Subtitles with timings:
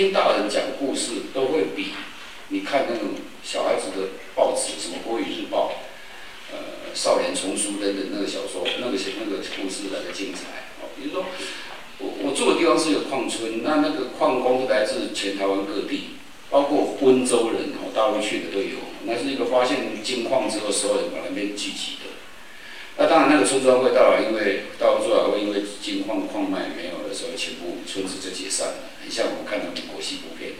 [0.00, 1.92] 听大人讲故事，都会比
[2.48, 3.08] 你看那种
[3.44, 5.72] 小孩子的报纸，什么《国语日报》、
[6.54, 10.72] 呃《少年丛书》等等那个小说，那个那个故事来的精彩。
[10.80, 11.26] 哦，比如说
[11.98, 16.16] 我我住的地方是一个矿村，那那个矿工来自全台湾各地，
[16.48, 18.80] 包括温州人哦，大陆去的都有。
[19.04, 22.08] 那是一个发现金矿之后，所有人往那边聚集的。
[22.96, 30.52] 那当然，那个村庄会到了，因为到了最后会因为金矿矿脉没有的时候，全部村子就解散了，很像我们看的美国西部片。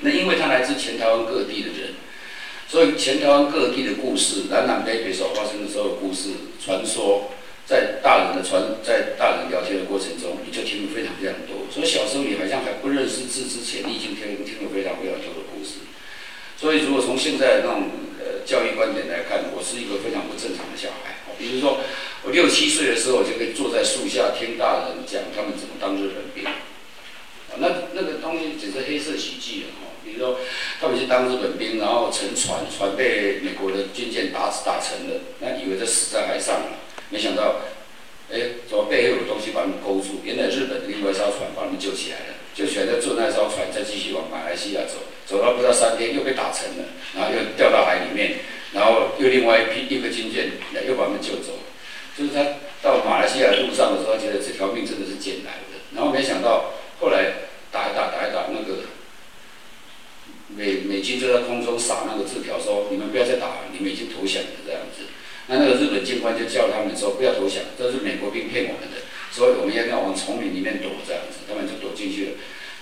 [0.00, 1.94] 那因为他来自全台湾各地的人，
[2.68, 6.30] 所以全台湾各地的故事，南南北北所发生的所有故事、
[6.64, 7.30] 传说，
[7.66, 11.68] 在大人的传，在大人聊天的过程中，你就听了非常非常多。
[11.70, 15.84] 所以小时候你好像还不认识字之前，你已经听听了非常非常多的故事。
[16.56, 21.16] 所以如果从现在的那种呃教育观点来看，我是一个非常不正常的小孩。
[21.38, 21.80] 比如说，
[22.22, 26.44] 我六七岁的时候，我就可以坐在树下听大人讲他们怎么当日本兵。
[27.58, 29.90] 那那个东西只是黑色喜剧了哈。
[30.04, 30.38] 比如说，
[30.80, 36.78] 他们去当日本兵，然后乘船，船被美国的军舰打死打沉了，那以为他死在海上了，
[37.10, 37.56] 没想到，
[38.32, 40.20] 哎，怎么背后有东西把他们勾住？
[40.24, 44.96] 原来日本的另外一艘船把他们救起来了，救起来再坐那艘船，再继续往马来西亚走，
[45.26, 46.84] 走到不到三天又被打沉了，
[47.14, 48.38] 然后又掉到海里面。
[48.72, 50.52] 然后又另外一批一个军舰
[50.86, 51.58] 又把他们救走，
[52.16, 52.38] 就是他
[52.80, 55.82] 到马来西亚路上的时候，觉得这条命真的是捡来的。
[55.92, 56.70] 然后没想到
[57.00, 58.84] 后来打一打打一打，那个
[60.48, 65.04] 美美军就在空中撒那个字条，说你们不要再打了，你们已经投降了这样子。
[65.48, 69.02] 那那个日本军官就叫他们说不要投降，这是美国兵骗我们的，
[69.32, 72.30] 所以我们要要往丛林里面躲这样子，他们就躲进去了。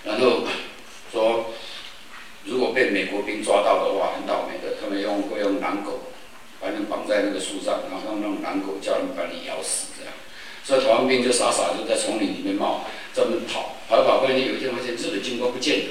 [0.05, 0.45] 然后
[1.13, 1.55] 说。
[2.45, 4.77] 如果被美国兵抓到的话，很倒霉的。
[4.81, 6.13] 他们用会用狼狗
[6.59, 10.15] 把你绑在那个树上，然后用那种狼狗叫人把你咬死这样。
[10.69, 12.85] 所以台湾兵就傻傻就在丛林里面冒，
[13.15, 15.85] 专门跑，跑跑，忽然间有一天发现日本军官不见了，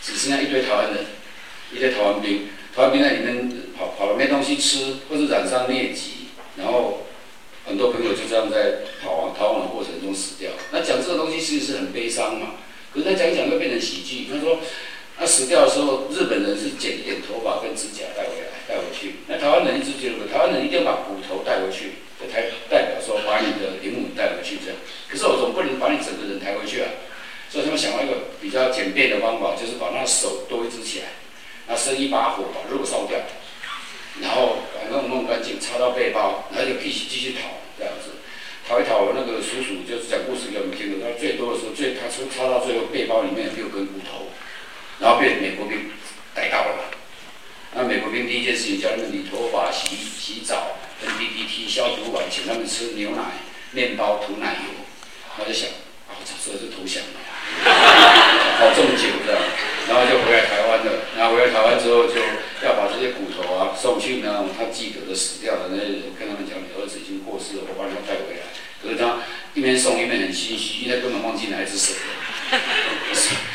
[0.00, 1.04] 只剩下一堆台湾人，
[1.74, 7.08] 一堆台湾兵，台湾兵在里面跑跑了没东西吃，或是染上疟疾，然后
[7.66, 10.52] 很多朋友就这样在跑亡逃亡的过程中死掉。
[10.70, 12.54] 那讲这个东西其实是很悲伤嘛，
[12.94, 14.28] 可是他讲一讲又变成喜剧。
[14.30, 14.60] 他说，
[15.18, 22.06] 他死掉的时候，日本人是剪一点头发跟指甲带回来带回去，那台湾人一直觉得台湾人一定要把骨头带回去。
[22.30, 24.76] 抬代表说把你的灵魂带回去这样，
[25.08, 26.92] 可是我总不能把你整个人抬回去啊，
[27.48, 28.28] 所以他们想到一个
[29.08, 31.06] 的方法，就是把那手都支起来，
[31.66, 33.18] 那是一把火把肉烧掉，
[34.20, 37.48] 然后把弄弄干净插到背包，然后就继续继续逃
[37.78, 38.20] 这样子，
[38.68, 44.28] 逃一逃那个叔叔就是讲故事给我们听的，他最多的时候最他插插到最后背包里面有六根骨头，
[44.98, 45.90] 然后被美国兵
[46.34, 46.90] 逮到了，
[47.74, 50.76] 那美国兵第一件事情叫他们理头发洗洗澡。
[51.00, 53.40] 跟 DDT 消毒完，请他们吃牛奶、
[53.72, 54.84] 面包、涂奶油。
[55.34, 55.66] 他就想，
[56.12, 57.16] 啊，这说是投降了，
[58.60, 59.32] 好重酒的，
[59.88, 60.92] 然后就回来台湾了。
[61.16, 62.20] 然后回来台湾之后，就
[62.60, 68.44] 要把这些骨头啊送去呢，他记得的死掉的那些人，跟他们讲，你儿子已经过世了，我把你带回来。
[68.84, 69.24] 可是他
[69.54, 72.60] 一边送一边很心虚，因为根本忘记哪一只手了。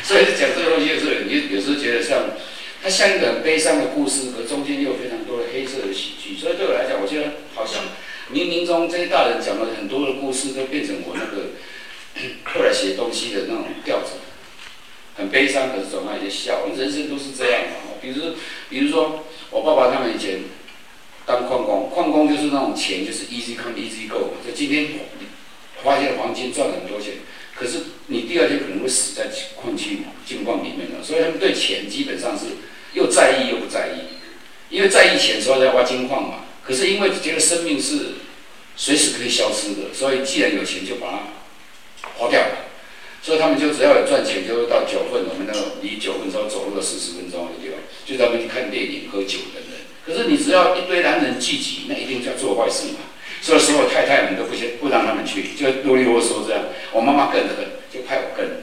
[0.02, 2.26] 所以讲这个东西的时候，你有时候觉得像。
[2.82, 7.82] 它像一个很悲这样的故事，可中间又有非常多的黑色的喜剧，所以对我来讲，我觉得好像
[8.32, 11.50] 冥冥中这些大人讲了很多的故事，都变成我那个
[12.54, 14.22] 后来写东西的那种调子，
[15.16, 16.68] 很悲伤，可是总有一些笑。
[16.78, 17.98] 人生都是这样嘛。
[18.00, 18.36] 比如，
[18.70, 20.42] 比如说我爸爸他们以前
[21.26, 24.90] 当矿工，矿工就是那种钱就是 easy come easy go，就今天
[25.82, 27.14] 发现黄金赚很多钱。
[27.56, 29.26] 可是你第二天可能会死在
[29.56, 32.44] 矿区金矿里面了，所以他们对钱基本上是
[32.92, 34.16] 又在意又不在意，
[34.68, 36.44] 因为在意钱，所以在挖金矿嘛。
[36.62, 38.16] 可是因为觉得生命是
[38.76, 42.66] 随时可以消失的，所以既然有钱就把它花掉了。
[43.22, 49.74] 所以他们就只要有赚钱，就到九份，我们那个离九份稍走路了四十分钟的地方，就他们去看电影、喝酒等等。
[50.04, 52.98] 可是你只要一堆男人聚集，那一定叫做坏事嘛。
[53.42, 56.64] 所以所有太太们都不先不让他们去，就啰里啰嗦这样。
[56.92, 57.56] 我妈妈更狠，
[57.92, 58.62] 就派我跟。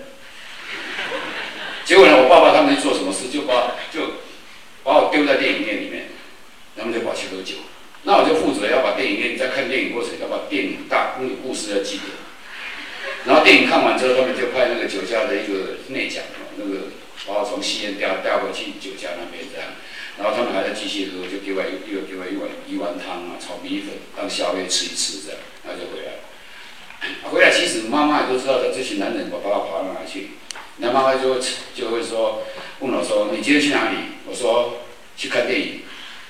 [1.86, 4.24] 结果呢，我爸爸他们做什么事，就把就
[4.84, 6.08] 把我丢在电影院里面，
[6.78, 7.56] 他们就跑去喝酒。
[8.04, 12.04] 那我就负责要把电影院在看电影过程要把电影大那个故事要记得。
[13.26, 16.24] 然后电影看完之后，他们就派那个酒家的一个内讲，
[16.58, 16.92] 那个
[17.26, 19.72] 把我从戏院调调回去酒家那边这样。
[20.20, 27.32] 然后他们还在继续喝，就给我又又给我一碗一碗汤啊，炒米粉当宵夜吃一吃这样，然后就回来了。
[27.32, 30.38] 回来其实妈妈也都知道的，这群男人我把他跑到哪去？
[30.78, 31.40] 那妈妈就
[31.74, 32.44] 就会说
[32.80, 33.98] 问我说：“你今天去哪里？”
[34.30, 34.84] 我说
[35.18, 35.82] ：“去看电影。”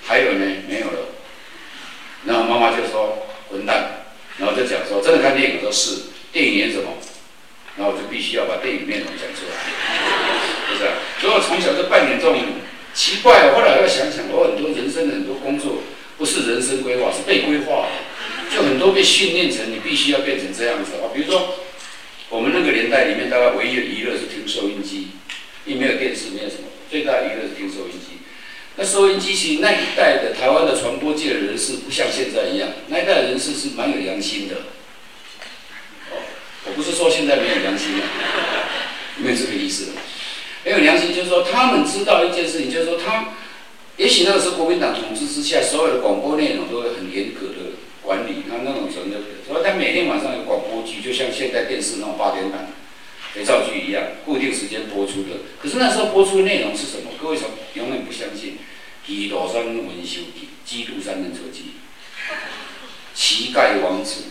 [0.05, 0.45] 还有呢？
[0.69, 0.99] 没有了。
[2.23, 4.05] 然后妈妈就说：“混蛋！”
[4.39, 6.97] 然后就讲说：“真的看电影？”我说：“是。”电影演什么？
[7.77, 9.53] 然后我就必须要把电影内容讲出来，
[10.65, 10.89] 是不是？
[11.21, 12.33] 所以我从小就扮演这种。
[12.93, 15.81] 奇怪，后来要想想，我很多人生的很多工作
[16.17, 21.09] 不是人生规划，是被规划的，就很多被训练成你必须要变成这样子啊。
[21.13, 21.55] 比如说，
[22.29, 25.07] 我们那个年代里面，大概唯一的娱乐是听收音机，
[25.65, 28.21] 因为没有电视，没有什么，最大的娱乐是听收音机。
[28.75, 34.55] 那收音机其实那一代的台湾的传播界的人士，不像现在一样，那一代人士是蛮有良心的。
[36.11, 36.21] 哦，
[36.65, 38.05] 我不是说现在没有良心了，
[39.17, 39.89] 没有这个意思。
[40.65, 43.33] 没有良心，就是说他们知道一件事情，就是说他，
[43.97, 52.67] 也许那个时候国民党统治之下，所有的广播内容都会很严格的管理，他那种什么的，所以他每天晚上有广播剧，就像现在电视那种八点档
[53.33, 55.43] 肥皂剧一样，固定时间播出的。
[55.61, 57.11] 可是那时候播出的内容是什么？
[57.21, 58.57] 各位从永远不相信，
[59.05, 61.73] 基督山文修记，基督山人车记，
[63.13, 64.25] 乞丐王子，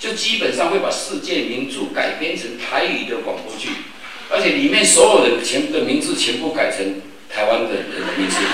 [0.00, 3.68] 就基本上会把世界名著改编成台语的广播剧。
[4.30, 7.00] 而且里面所有人全的名字全部改成
[7.32, 8.36] 台湾的人的名字，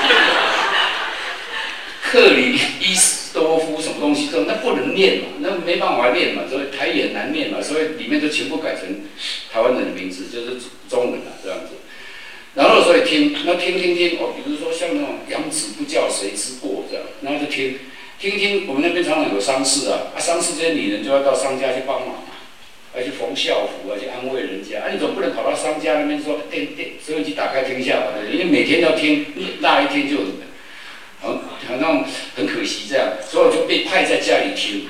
[2.02, 9.02] 克里伊斯多夫什么东西都那不能念嘛，那没办法念嘛，所以台语很难念嘛，所以里面都全部改成
[9.50, 10.59] 台湾人的名字，就是
[10.91, 11.76] 中文啊这样子。
[12.55, 17.79] 然后所以听，那听听听哦，比如说像那种养子不教谁之过这样，然后就听
[18.21, 22.25] 听听，我们那边常常有丧事啊，啊丧事这些女人就要到商家去帮忙。
[22.95, 24.93] 要去缝校服啊，去安慰人家啊！
[24.93, 28.13] 你总不能跑到商家那边说电电收音机打开听一下吧？
[28.31, 29.27] 因为每天要听，
[29.61, 30.19] 那一天就
[31.23, 32.05] 很很那
[32.37, 34.89] 很可惜这样，所以我就被派在家里听，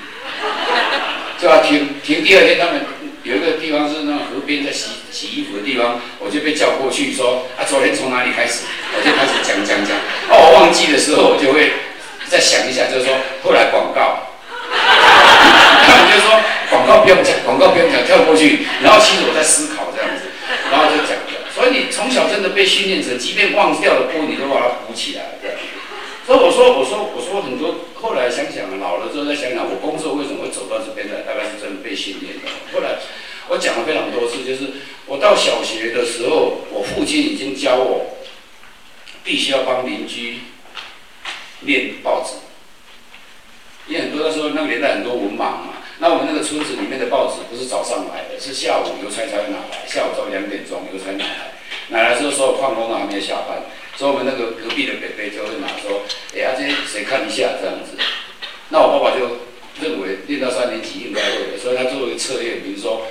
[1.39, 2.23] 就要听听。
[2.23, 2.81] 第二天他们
[3.23, 8.65] 有一个地方是那种河边在洗洗衣服的地方，我就被叫过去说啊，昨天从哪里开始？
[8.95, 9.95] 我就开始讲讲讲。
[10.27, 11.71] 哦，我忘记的时候，我就会
[12.27, 14.27] 再想一下，就是说后来广告。
[14.73, 16.39] 他们就说
[16.83, 18.59] 广告不用讲，广告不用讲，跳过去。
[18.83, 20.27] 然后其实我在思考这样子，
[20.69, 21.15] 然后就讲。
[21.55, 25.57] 所以你从小真的被训练成，即便忘掉了锅，你都把它补起来，这样。
[26.25, 27.75] 所以我说，我说，我说很多。
[27.95, 32.49] 后来想想，老了之后再想想，我工作为什么会走到这边来，大概是真的被训练的。
[32.73, 32.99] 后来
[33.47, 34.71] 我讲了非常多次，就是
[35.05, 38.17] 我到小学的时候，我父亲已经教我，
[39.23, 40.39] 必须要帮邻居
[41.61, 42.33] 念报纸。
[43.87, 51.53] 因为很多那时候那个年代很多文盲嘛，那我们那个村子里面的报纸不是早上来的，是下午邮差才会拿来，下午到两点钟邮差拿来，
[51.89, 53.63] 拿来之后所有矿工都还没有下班。
[53.95, 56.01] 所以我们那个隔壁的北北就会拿说，
[56.33, 57.93] 哎呀，这谁看一下这样子？
[58.69, 59.45] 那我爸爸就
[59.79, 63.05] 认为练到三年级应该会，所以他做了一个测验，比如说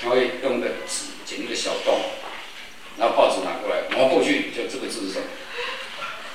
[0.00, 2.00] 他会用个纸剪一个小洞，
[2.96, 5.26] 然后报纸拿过来，然后过去就这个字是什么？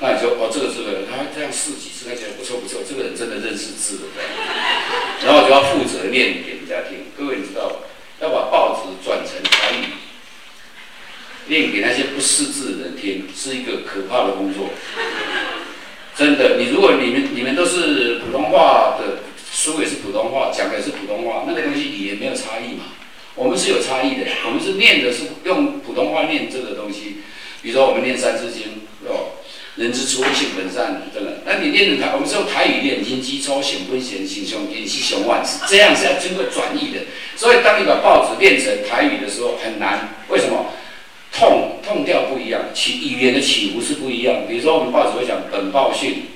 [0.03, 4.11] 那你说哦，这个这个他这样试几次，他觉得不错不错，这个人真的认识字了。
[5.23, 7.07] 然后就要负责念给人家听。
[7.17, 7.87] 各位你知道，
[8.19, 9.95] 要把报纸转成台语。
[11.47, 14.71] 念给那些不识字的人听，是一个可怕的工作。
[16.17, 22.91] 真的，你如果你们你们都是普通话的书也是普通话，讲的也是普通话，那个东西语言没有差异嘛？
[23.35, 27.23] 我们是有差异的，我们是念的是用普通话念这个东西。
[27.61, 28.63] 比如说我们念《三字经》，
[29.75, 31.41] 人之初，性本善，真的。
[31.45, 36.99] 那你念的台，我们是用台语念，心机抽，显分显，心胸变，心胸万事，这样是要经过转译的。
[37.35, 40.09] 所以当你把报纸念成台语的时候，很难。
[40.29, 40.67] 为什么？
[41.35, 44.45] 痛痛调不一样，起语言的起伏是不一样。
[44.47, 46.27] 比如说，我们报纸会讲本报讯，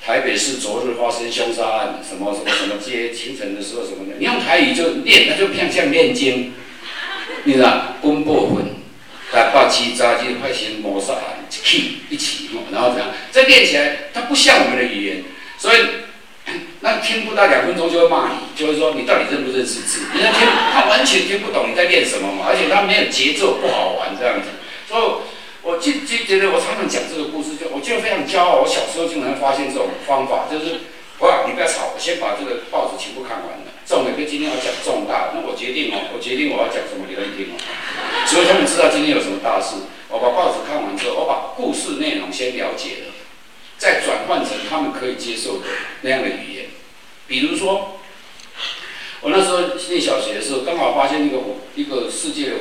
[0.00, 6.52] 台北市昨日发生凶杀案，什么什么什么街，清晨的时候什么的，你用台语就念，那就像像念经，
[7.42, 7.96] 你知道？
[8.00, 8.64] 公布魂，
[9.32, 13.08] 来八七杂七快先谋杀案，一起一起，然后怎样？
[13.32, 15.24] 这练起来，它不像我们的语言，
[15.58, 15.78] 所以。
[16.80, 20.00] 那听不到两分钟就会骂你，就会说你到底认不认识字？
[20.14, 24.48] 人家听他完全听不懂你在练什么嘛，而且他没有节奏，不好玩这样子。
[24.88, 25.02] 所以，
[25.62, 28.64] 我就就觉得我常常讲这个故事，就我就非常骄傲。
[28.64, 30.88] 我小时候经常发现这种方法，就是
[31.20, 33.60] 哇，你不要吵，我先把这个报纸全部看完。
[33.90, 37.58] 重的跟今天要讲重大，那我决定哦，我决定我要讲什么，你们听哦。
[38.24, 39.74] 所以他们知道今天有什么大事。
[40.08, 43.10] 我把报纸看完之后，我把故事内容先了解了。
[43.78, 45.66] 再转换成他们可以接受的
[46.02, 46.66] 那样的语言，
[47.26, 47.98] 比如说，
[49.22, 51.38] 我那时候念小学的时候，刚好发现一个
[51.74, 52.52] 一个世界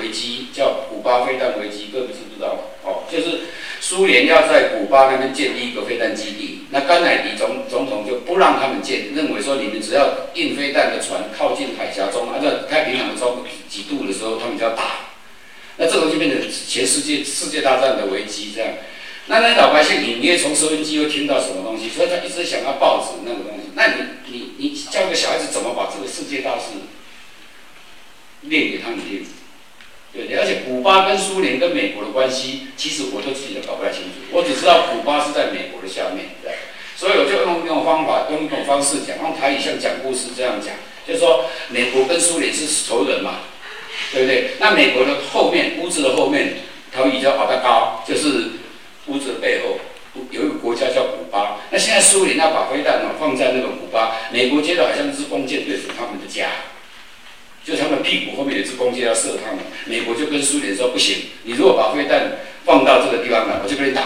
[0.00, 2.58] 危机，叫古巴飞弹危机，各位知不知道？
[2.84, 3.42] 哦，就是
[3.80, 15.12] 苏联要在古巴那边建立一个飞弹基地，那甘乃迪总总统就不让他们建，认为说你们只要运飞弹的船靠近海峡中，按照太平洋的中几度的时候，他们就要打，
[15.76, 18.72] 那这个就变成全世界世界大战的危机，这样。
[19.26, 23.70] 那那老百姓隐约从收音机又听到什么东西，所以他一直想要报纸那个东西。
[23.74, 26.72] 那你你你教个小孩子怎么把这个世界大事
[28.40, 29.24] 念给他们听？
[30.12, 34.20] 对，而且古巴跟苏联跟美国的关系，其实我都自己都搞不太清楚。
[34.30, 36.52] 我只知道古巴是在美国的下面，对。
[36.96, 40.74] 所以我就用用方法，用一种方式讲，用台语像讲故事这样讲，
[41.06, 43.40] 就是说美国跟苏联是仇人嘛，
[44.12, 44.50] 对不对？
[44.60, 46.54] 那美国的后面屋子的后面，
[46.92, 48.60] 台语叫阿达高，就是。
[49.08, 49.80] 屋子的背后
[50.30, 56.46] 有一个国家叫古巴，那现在苏联要把飞弹呢放在那个古巴，美国接到好像一支弓箭对准他们的家，
[57.64, 64.02] 就他们屁股后面有支弓箭要射他们，美国就跟苏联说不行，你如果把飞弹放到这个地方来，我就跟你打。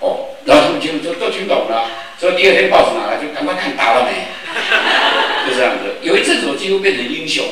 [0.00, 4.28] 哦，然后他们就就都听懂了，所以第二天报纸拿来就赶快看打了没，
[5.48, 5.96] 就这样子。
[6.02, 7.44] 有一阵子我几乎变成英雄，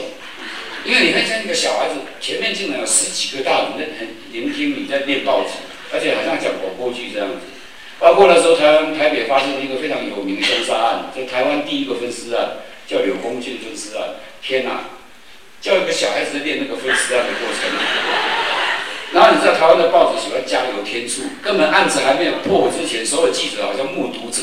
[0.85, 5.51] 因为你看像一个小孩子前面竟然有十几个大人在很聆听你在念报纸。
[5.95, 7.53] 而且好像讲广播剧这样子，
[7.99, 14.17] 包括那时候台湾台北发生了一个非常有名的凶杀案，就台湾第一个分尸案，叫柳公俊分尸案。
[14.43, 14.85] 天哪，
[15.61, 17.71] 叫一个小孩子练那个分尸案的过程。
[19.13, 24.41] 然后你知道台湾的报纸喜欢加油添醋，根本案子还没有破之前，所有记者好像目睹者，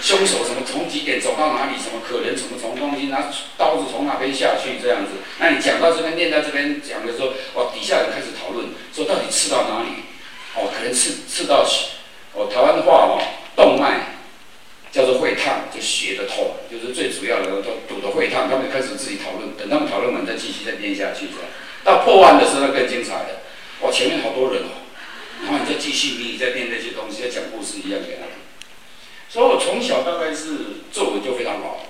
[0.00, 5.18] 凶手什么从几点走到哪里，什么可能什么从东西拿刀子从哪边下去这样子。
[5.38, 10.06] 那你讲到这边，念到这边讲的时候，哇，底下人开始讨论，说到底刺到哪里？
[10.54, 11.66] 哦，可能刺刺到。
[12.34, 13.18] 哦，台湾话哦，
[13.56, 14.17] 动脉
[14.90, 18.48] 叫做会烫，就血的痛，就是最主要的都堵得会烫。
[18.48, 21.28] 他们开始自己讨论，等他们讨论完再继续再编下去。
[21.84, 23.28] 到破案的时候更精彩了。
[23.80, 24.88] 哇，前面好多人哦，
[25.44, 28.40] 然后你再继续你再编那些东西，再讲故事一样给他听。
[29.28, 31.86] 所以我从小大概是作文就非常好，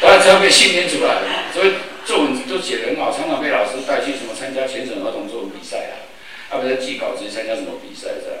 [0.00, 1.52] 当然只要被训练出来的嘛。
[1.52, 1.74] 所以
[2.06, 6.06] 作文都写得很好，常常被老师带去什么参加全省儿童作文比赛啊。
[6.50, 8.38] 他们在寄稿子参加什么比赛这样，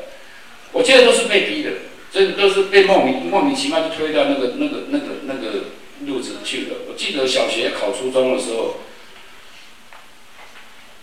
[0.72, 1.70] 我记得都是被逼的，
[2.14, 5.64] 这都是被莫名莫名其妙就推到那个那个那个那个
[6.06, 6.76] 路子去了。
[6.88, 8.76] 我记得小学考初中的时候，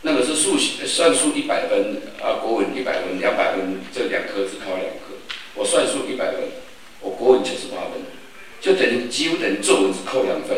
[0.04, 5.20] 那个是数学算术一百分啊，国文一百分，两百分，这两科只考两科。
[5.56, 6.44] 我算术一百分，
[7.02, 8.02] 我国文九十八分，
[8.62, 10.58] 就等于几乎等于作文只扣两分，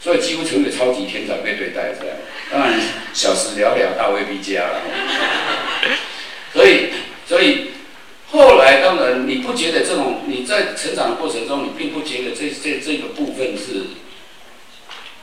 [0.00, 2.16] 所以几乎成为超级天才被对待这样。
[2.50, 2.80] 当然
[3.14, 4.82] 小时了了，大未必佳了。
[6.52, 6.88] 所以，
[7.28, 7.68] 所以
[8.36, 13.96] 后来当然你不觉得这种你在成长的过程中，你并不觉得这这这个部分是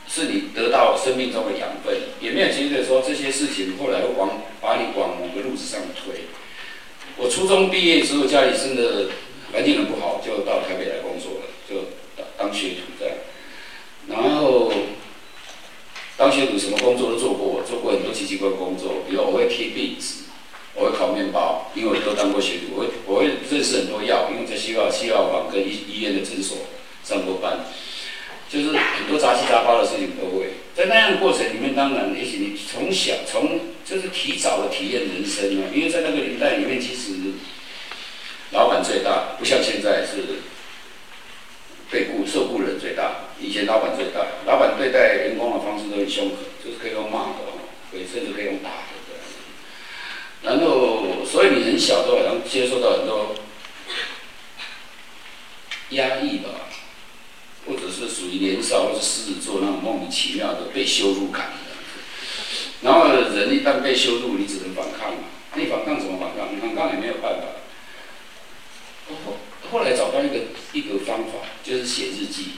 [0.08, 6.24] 是你得到生命中的养分，也没有觉得说这些事情后来会往把你往某个路子上推。
[7.16, 9.06] 我初中毕业之后，家里真的
[9.52, 11.90] 环境很不好，就到台北来工作了，就
[12.36, 13.16] 当学徒这样。
[14.08, 14.72] 然后
[16.16, 20.23] 当学徒什么工作都做过，做过很多奇奇怪怪工作，比如我会贴壁纸，
[20.74, 26.58] 我会烤面包，因为我都当过学徒，我会我会认识很多药，因为在西药西药房跟医医院的诊所
[27.04, 27.60] 上过班，
[28.50, 30.54] 就是很多杂七杂八的事情都会。
[30.74, 37.12] 在那样的过程里面，当然也许你从小从就是提早的体验人生啊，因为在那个年代里面，其实
[38.50, 40.42] 老板最大，不像现在是
[41.88, 43.30] 被雇受雇人最大。
[43.40, 47.46] 以前老板最大，老板对待员工的方式都很凶狠，就是可以用骂的，
[47.92, 49.22] 可以甚至可以用打的这样。
[50.42, 53.34] 然后，所以你很小都好像接受到很多
[55.90, 56.50] 压抑吧，
[57.66, 61.52] 或者是属于年少或者狮子座那种莫名其妙的被羞辱感。
[62.82, 65.24] 然后人一旦被羞辱，你只能反抗嘛。
[65.54, 66.54] 你反抗怎么反抗？
[66.54, 67.46] 你反抗也没有办法。
[69.08, 69.36] 后
[69.70, 72.56] 后来找到一个一个方法，就是写日记，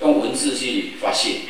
[0.00, 1.40] 用文字去发泄。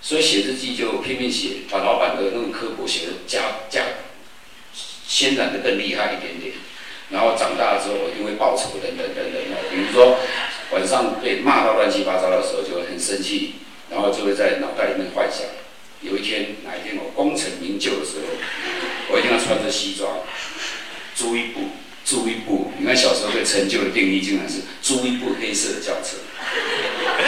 [0.00, 3.40] 所以写日记就拼命写，把老板的那种刻薄写的加
[3.70, 3.82] 加
[5.08, 6.54] 渲染的更厉害一点点。
[7.10, 9.42] 然后长大之后因为报仇等等等等。
[9.70, 10.18] 比如说
[10.72, 13.54] 晚上被骂到乱七八糟的时候，就会很生气，
[13.90, 15.46] 然后就会在脑袋里面幻想。
[16.06, 18.26] 有一天，哪一天我功成名就的时候，
[19.10, 20.20] 我一定要穿着西装，
[21.16, 21.70] 租一部，
[22.04, 22.72] 租一部。
[22.78, 26.18] 你看小时候对成就的定义，竟然是租一部黑色的轿车，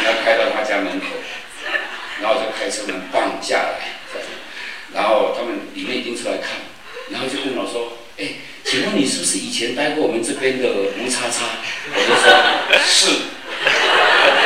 [0.06, 1.06] 要开到他家门口，
[2.22, 3.98] 然后就开车门放下来，
[4.94, 6.62] 然后他们里面一定出来看，
[7.10, 11.58] 然后就问我说：“哎，请问你是不是以前待过我们这边的吴叉叉？”
[11.90, 12.30] 我就说
[12.86, 13.10] ：“是，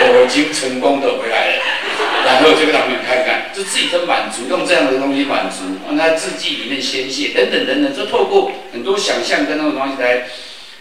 [0.08, 1.62] 我已经成功的回来了。”
[2.24, 10.28] 然后就给他们看看，就自己的满足，用这样的东西满足，让他字迹里面宣泄，等等等等，就透过很多想象跟那种东西来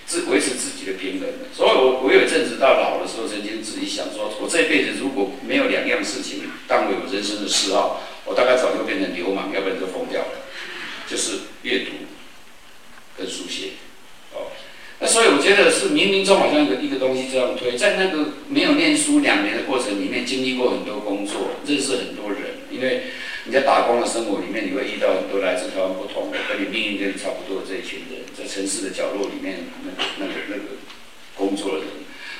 [0.05, 1.27] 自维持自己的平衡。
[1.55, 10.45] 所以我我有一阵子到老的时候，曾经自己想说，我这辈子如果没有两样事情当为我人生的嗜好，我大概早就变成流氓，要不然就疯掉了。
[11.07, 11.91] 就是阅读
[13.17, 13.71] 跟书写。
[14.33, 14.47] 哦
[15.01, 22.61] 那所以我觉得是冥冥中好像一个一个东西这样推，在那个没有念书两年的过程里面，经历过很多工作，认识很多人。
[22.69, 23.09] 因为
[23.45, 30.77] 你在打工的生活里面，你会遇到很多来自台湾不同的，跟你命运跟你差不多的这一群人，在城市的角落里面，那个那个那个
[31.35, 31.87] 工作的人，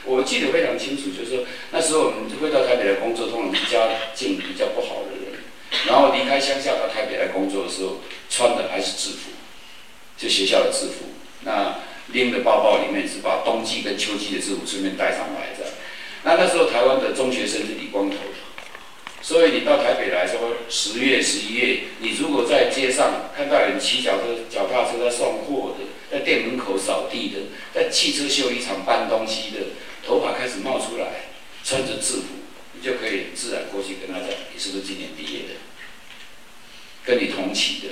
[0.06, 5.42] 我记得非常清楚，就是那时候我们会到台北来工作，通常离家境比较不好的人，
[5.88, 9.32] 然后离开乡下到台北来工作的时候，穿的还是制服，
[10.16, 11.10] 就学校的制服。
[11.44, 11.80] 那
[12.14, 15.72] 拎的包包里面是把冬季跟秋季的制服顺便带上来的。
[16.24, 18.18] 那那时候台湾的中学生是理光头，
[19.22, 27.40] 所以你到台北来说，十月、十一月，你如果在街上看到有人骑脚车、脚踏车在送货的，在店门口扫地的，
[27.74, 29.60] 在汽车修理厂搬东西的，
[30.06, 31.32] 头发开始冒出来，
[31.64, 32.26] 穿着制服，
[32.74, 35.56] 你就可以自然过去跟他讲，你是不是今年毕业的？
[37.04, 37.88] 跟你同期的。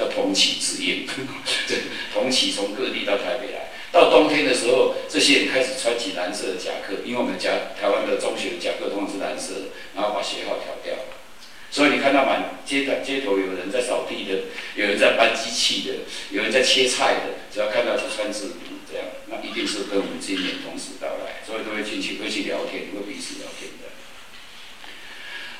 [0.00, 1.04] 叫同期之夜，
[1.68, 1.78] 对，
[2.14, 3.68] 同期从各地到台北来。
[3.92, 10.94] 到冬天的时候，这些人开始穿起蓝色的夹克，因为我们家台湾的中学的夹克通常是蓝色，然后把鞋号调掉。
[11.72, 15.94] 所以你看到满街的街头有人在扫地的，有人在搬机器的，
[16.30, 23.90] 有人在切菜的，只要看到就穿制服这样，那一定是跟我们今年同时到来，所以都会进去会去聊天，会彼此聊天的。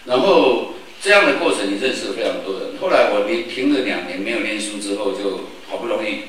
[0.06, 0.69] 然后。
[1.02, 2.76] 这样的过程，你认识了非常多人。
[2.78, 6.28] 后来我停停了两年没有念书之后，就好不容易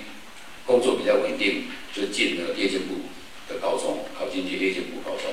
[0.66, 3.12] 工作比较稳定，就进了夜间部
[3.50, 5.28] 的高中，考进去夜间部高中。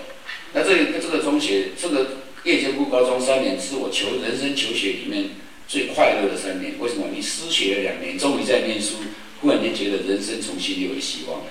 [0.52, 2.06] 那这个这个中学，这个
[2.42, 5.30] 夜间部高中三年是我求人生求学里面
[5.68, 6.74] 最快乐的三年。
[6.80, 7.06] 为什么？
[7.14, 8.96] 你失学了两年，终于在念书，
[9.40, 11.42] 忽然间觉得人生重新有了希望。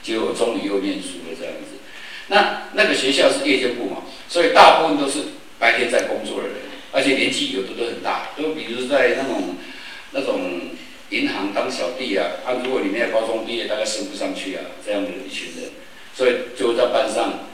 [0.00, 1.82] 结果终于又念书了这样子。
[2.28, 5.18] 那那个学校是夜间部嘛，所以大部分都是
[5.58, 6.56] 白天在工作的人。
[6.96, 9.56] 而且年纪有的都很大，都比如在那种
[10.12, 10.70] 那种
[11.10, 15.72] 银行当小弟啊，他，如果你没有高中毕业，大概升不上去啊，这样的一群人，
[16.14, 17.50] 所以就在班上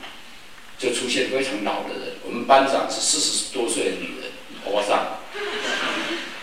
[0.79, 2.15] 就出现非常老的人。
[2.25, 4.31] 我们班长是四十多岁的女人，
[4.65, 5.19] 欧巴桑，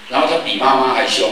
[0.10, 1.30] 然后她比妈妈还凶，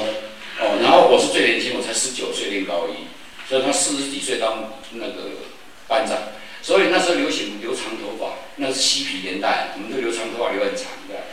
[0.62, 3.12] 哦，然后我是最年轻，我才十九岁念高一，
[3.50, 5.44] 所以他四十几岁当那个
[5.86, 6.18] 班长，
[6.62, 11.27] 所以那时候流行留长头发，那是嬉皮年代，我们都留长头发留很长的，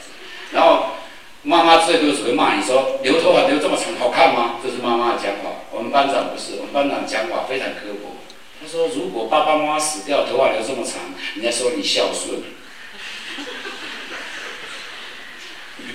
[0.54, 0.96] 然后
[1.42, 4.56] 妈妈最多只会骂你说留头发留这么长好看吗？
[4.62, 8.16] 这是妈妈的讲法，我们班长不是，我们班长讲法非常刻薄，
[8.62, 12.40] 他说如果爸爸妈妈死掉，头发留这么长，人家说你孝顺。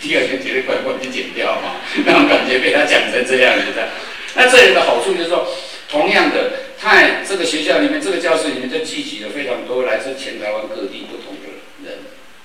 [0.01, 3.89] 第二天觉得怪怪，就剪掉嘛，那种感觉被他讲成这样子的。
[4.35, 5.47] 那这里的好处就是说，
[5.89, 11.35] 同样的，在这个学校里面，这个教室里面就聚集了非常多来自全台湾各地不同，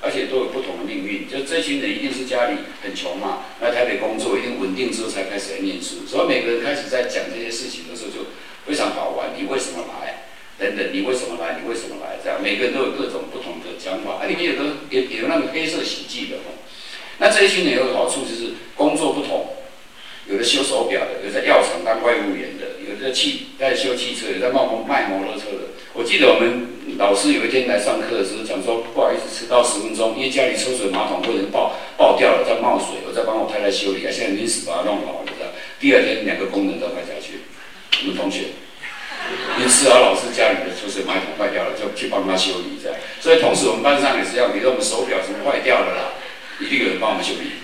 [0.05, 1.27] 而且都有不同的命运。
[1.27, 6.07] 就这群人一定是家里很穷嘛，来台北工作，一定稳定之后才开始来念书。
[6.07, 8.29] 所以每个人开始在讲这些事情的时候，就
[8.67, 9.33] 非常好玩。
[9.37, 10.29] 你为什么来？
[10.57, 11.59] 等等，你为什么来？
[11.61, 12.21] 你为什么来？
[12.23, 14.23] 这样，每个人都有各种不同的讲法。
[14.23, 16.63] 啊，里面有的也也有那个黑色喜剧的哦。
[17.19, 19.49] 那这一群人有个好处就是工作不同，
[20.31, 25.74] 有的修手表的，有的在药厂当外务员的，有的汽在修汽车，有在卖卖摩托车的。
[25.95, 26.67] 我记得我们
[26.99, 37.47] 老师有一天来上课的时候讲说，不好意思迟到十分钟，因为家里抽水马桶不能爆爆掉了，在冒水，我在帮我太太修理，啊，现在临时把它弄好了，第二天两个工人都快下去，
[38.03, 38.59] 我们同学，
[39.57, 42.99] 因为思老师家里的抽水马桶坏掉了，就去帮他修理，这样。
[43.21, 46.03] 所以同时我们班上也是要，比如说我们手表什么坏掉了啦。
[46.59, 47.63] 一定有人帮我们修理，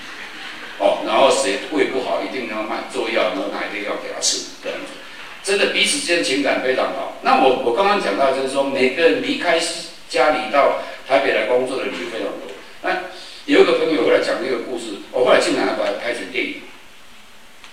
[0.79, 4.95] 哦，然后谁胃不好，一定要买做药，然后拿一个药给他吃，这样子，
[5.43, 7.19] 真的彼此之间情感非常好。
[7.23, 9.59] 那我我刚刚讲到就是说，每个人离开
[10.09, 12.51] 家里到台北来工作的理由非常多。
[12.83, 13.11] 那
[13.47, 16.55] 有一个朋友后来讲一个故事，我后来竟然把它拍成电影，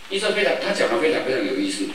[0.10, 1.86] 医生非常，他讲的非常非常有意思。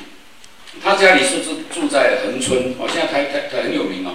[0.83, 4.15] 他家里是住住在恒春，哦，现在台台台很有名哦，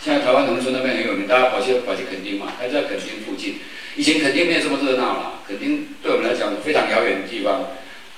[0.00, 3.58] 现在台湾恒春那边很有名，大家跑去跑去垦丁嘛，还在垦丁附近。
[3.96, 7.70] 以前肯定没有这么热闹了，肯定对我们来讲非常遥远的地方，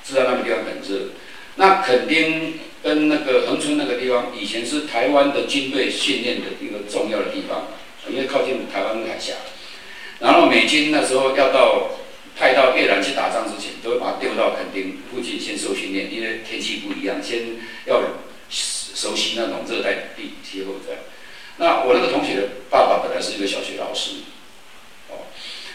[0.05, 1.13] 知道那个地方很热。
[1.57, 7.67] 那垦丁跟那个恒春那个地方，以前是台湾的军队训练的一个重要的地方，
[8.09, 9.35] 因为靠近台湾海峡。
[10.21, 11.91] 然后美军那时候要到
[12.35, 18.01] 派到越南去打仗之前，都会把它丢到垦丁附近先受训练，因为天气不一样，先要
[18.49, 21.03] 熟悉那种热带地气候这样。
[21.59, 24.13] 那我那个同学的爸爸本来是一个小学老师。
[25.11, 25.29] 哦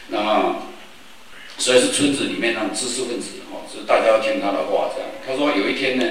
[0.09, 0.63] 那么，
[1.59, 5.09] 所以是村子里面那种知识分子哦，是大家要听他的话这样。
[5.25, 6.05] 他说有一天呢，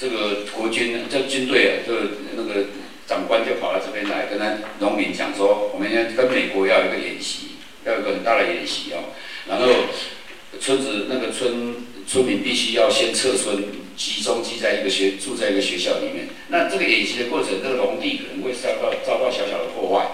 [0.00, 1.92] 这个国军，这军队啊，就
[2.34, 2.68] 那个
[3.06, 7.48] 长官就跑到这边来，跟他农民讲说，我们要跟美国要一个演习，
[7.84, 9.12] 要有个很大的演习哦。
[9.46, 9.66] 然后
[10.58, 13.62] 村子那个村村民必须要先撤村，
[13.94, 16.28] 集中集在一个学住在一个学校里面。
[16.48, 20.06] 那这个演习的过程，这个农地可能会遭到遭到小小的破坏，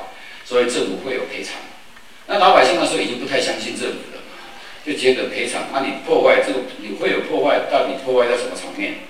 [0.45, 1.55] 所以政府会有赔偿。
[2.27, 4.19] 那老百姓那时候已经不太相信政府了，
[4.85, 9.07] 就觉得赔偿，那你破坏这个，你会有破坏，到底破坏在什么层面？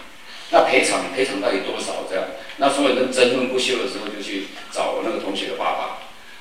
[0.51, 2.05] 那赔偿赔偿到底多少？
[2.09, 2.25] 这样，
[2.59, 5.99] 那所有人争论不休的时候，就去找那个同学的爸爸。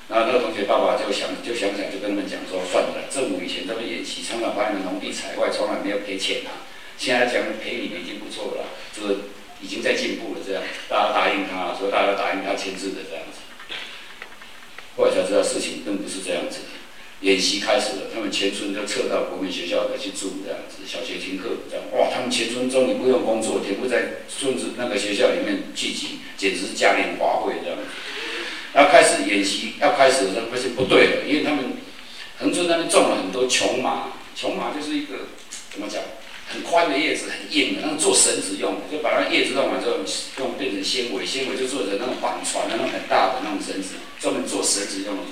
[0.07, 6.61] 那那个同学爸爸就想就想想，就跟他们讲说，算了，政府以前这么演习，常常把你们农地采外，从来没有赔钱啊。
[6.97, 9.25] 现在讲赔你们已经不错了，这个
[9.59, 10.41] 已经在进步了。
[10.45, 13.41] 这样，大家答应他，说大家答应他签字的这样子。
[14.95, 16.59] 后来才知道事情并不是这样子。
[17.25, 27.79] 演习开始了，他们全村都撤到国民学校来去住，这样子小学停课，这样哇，他们全村终于不用工作，全部在村子那个学校里面聚集，简直是嘉年华会这样。
[28.73, 31.81] 然后开始演习要开始的时候，发现不对了，因为他们
[32.37, 35.33] 横村那边种了很多琼麻，琼麻就是一个
[35.73, 36.03] 怎么讲？
[36.47, 39.97] 很宽的叶子，很硬的，那做绳子用，就把那叶子弄完之后，
[40.37, 45.23] 用变成纤维，纤维就做成那种板船的那种很大的那种绳子，专门做绳子用的。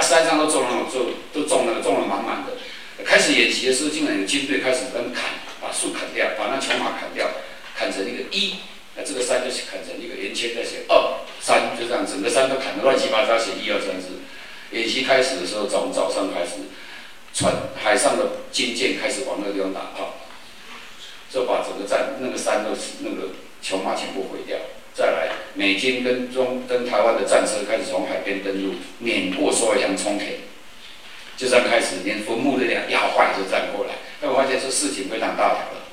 [0.00, 2.52] 山上都种了种，都种那个，种了满满的。
[3.04, 5.24] 开始演习的时候，竟然有军队开始跟砍，
[5.60, 7.26] 把树砍掉，把那琼麻砍掉，
[7.76, 8.56] 砍成一个一，
[8.96, 14.20] 那这个山就砍成一个圆圈，在写二三，就这样，整个山都砍得乱七八糟，写一二三四。
[14.72, 16.68] 演习开始的时候，从早上开始，
[17.34, 20.16] 船海上的军舰开始往那个地方打炮。
[21.32, 22.70] 就把整个战那个山都
[23.02, 23.28] 那个
[23.62, 24.58] 琼马全部毁掉。
[25.60, 30.40] 美军跟中跟台湾的战车开始从海边登陆，碾过所有洋葱田，
[31.36, 33.92] 就这样开始连坟墓都要压坏，就站过来。
[34.22, 35.84] 那我发现这事情非常大条了，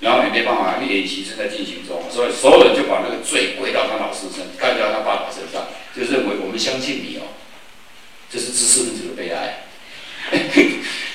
[0.00, 7.32] 然后也没办法，因为演习正在进行中，所以所有人就把那个罪归到他老师身，盖到他爸爸身上，就认为我们相信你哦，
[8.30, 9.64] 这是知识分子的悲哀。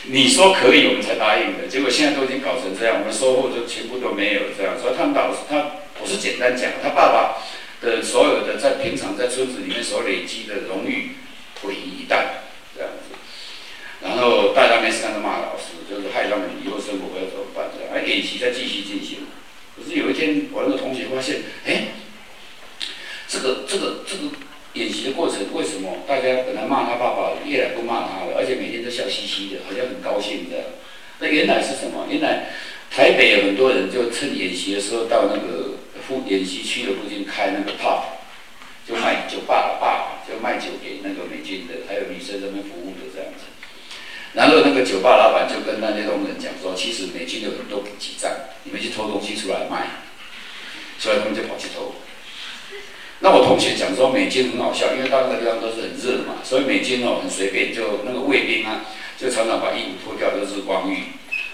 [0.10, 1.68] 你说可以，我们才答应的。
[1.70, 4.74] 结果现在都已经搞成这样，我们收获就全部都没有这样。
[4.82, 7.38] 所以他们老师，他我是简单讲，他爸爸
[7.82, 11.12] 的所有的在平常在村子里面所累积的荣誉
[11.62, 13.16] 毁于一旦这样子。
[14.02, 17.94] 然后大家没事干就骂老师，就是害他们以后生活要怎么办这样。
[17.94, 19.26] 而演习在继续进行。
[19.76, 21.94] 可是有一天，我那个同学发现，哎，
[23.28, 24.34] 这个这个这个
[24.74, 30.66] 演习的过程，为什么大家本来骂他爸爸，越来不骂他了，而且每天都笑嘻嘻的，好像很高兴这样。
[31.20, 32.08] 那原来是什么？
[32.10, 32.50] 原来
[32.92, 38.02] 台北有很多人就趁演习的时候到那个附演习区的附近开那个 pub，
[38.88, 43.46] 就卖酒吧的吧，就卖酒给那个美军的，还有女生这边服务的这样子。
[44.34, 49.88] 然后那个酒吧老板就跟那些同仁讲说，其实美军有很多补给站，你们去偷东西出来卖，
[50.98, 51.96] 所以他们就跑去偷。
[53.20, 58.86] 那我同学讲说，美军很好笑，因为到那个地方都是很热嘛，所以美军哦很随便，就那个卫兵啊。
[59.17, 60.98] 就常常把衣服脱掉，都是光浴。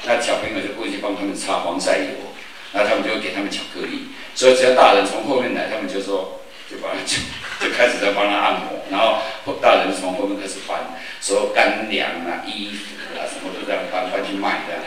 [0.03, 2.32] 那小朋友就过去帮他们擦防晒油，
[2.73, 4.09] 那他们就给他们巧克力。
[4.35, 7.21] 所以只要大人从后面来，他们就说，就把就
[7.61, 8.83] 就开始在帮他按摩。
[8.91, 9.21] 然后
[9.61, 10.79] 大人从后面开始搬，
[11.21, 14.81] 所有干粮啊、衣服啊什么都这样搬搬去卖，这样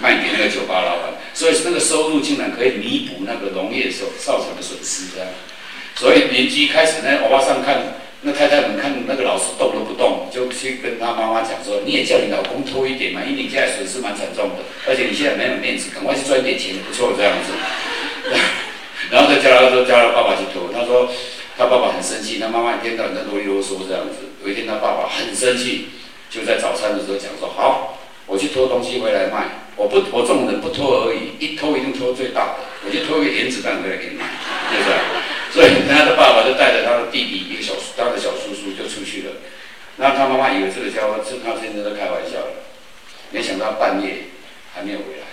[0.00, 1.14] 卖给那个酒吧老板。
[1.34, 5.28] 所以那个收入竟然可以弥补那个农业所造成的损失，这样。
[5.96, 8.00] 所以邻居开始呢，我巴上看。
[8.24, 17.50] 那太太们看那个老师动都不动，就去跟他妈妈讲说：“你也叫你老公偷一点嘛，因为你现在损失蛮惨重的，而且你现在没有面子，赶快去赚一点钱，不错这样子。
[19.10, 21.10] ”然后再叫他说：“叫他爸爸去偷。”他说
[21.58, 25.88] ：“他爸爸很生气，他妈妈一天到晚在啰里啰嗦这样子。”有一天他爸爸很生气，
[26.30, 29.66] 就在早餐的时候讲说：“好，我去偷东西回来卖。
[29.74, 32.54] 我不，我这种人不偷而已，一偷一定偷最大的。
[32.86, 34.30] 我就偷一个原子弹回来给你卖，
[34.70, 34.94] 是不是？”
[35.52, 39.32] 所以他的爸爸就带着他的弟弟，一个小他的小叔叔就出去了。
[39.96, 42.64] 那他妈妈以为这个家伙是他天天在开玩笑的，
[43.30, 44.32] 没想到半夜
[44.72, 45.28] 还没有回来。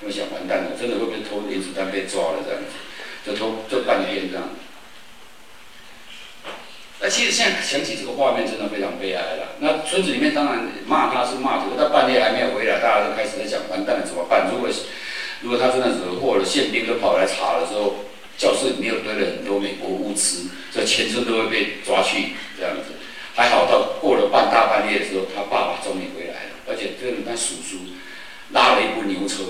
[0.00, 2.72] 我想完蛋了，真的会被偷原子弹被抓了这样子？
[3.22, 4.48] 就偷就半夜这样。
[7.00, 9.56] 那其实现在想起这个画面，真的非常悲哀了。
[9.58, 14.48] 那村子里面当然骂他是骂，可是他半夜还没有回来，大家都开始在想完蛋了怎么办？
[14.50, 14.70] 如果
[15.42, 18.06] 如果他真的惹祸了，宪兵都跑来查的时候。
[18.40, 22.96] 教室里面又堆了很多美国物资，这全村都会被抓去这样子。
[23.36, 27.76] 还好到过了半大半夜的时候，他爸爸终于回来了，而且这个他叔叔
[28.52, 29.44] 拉了一部牛车，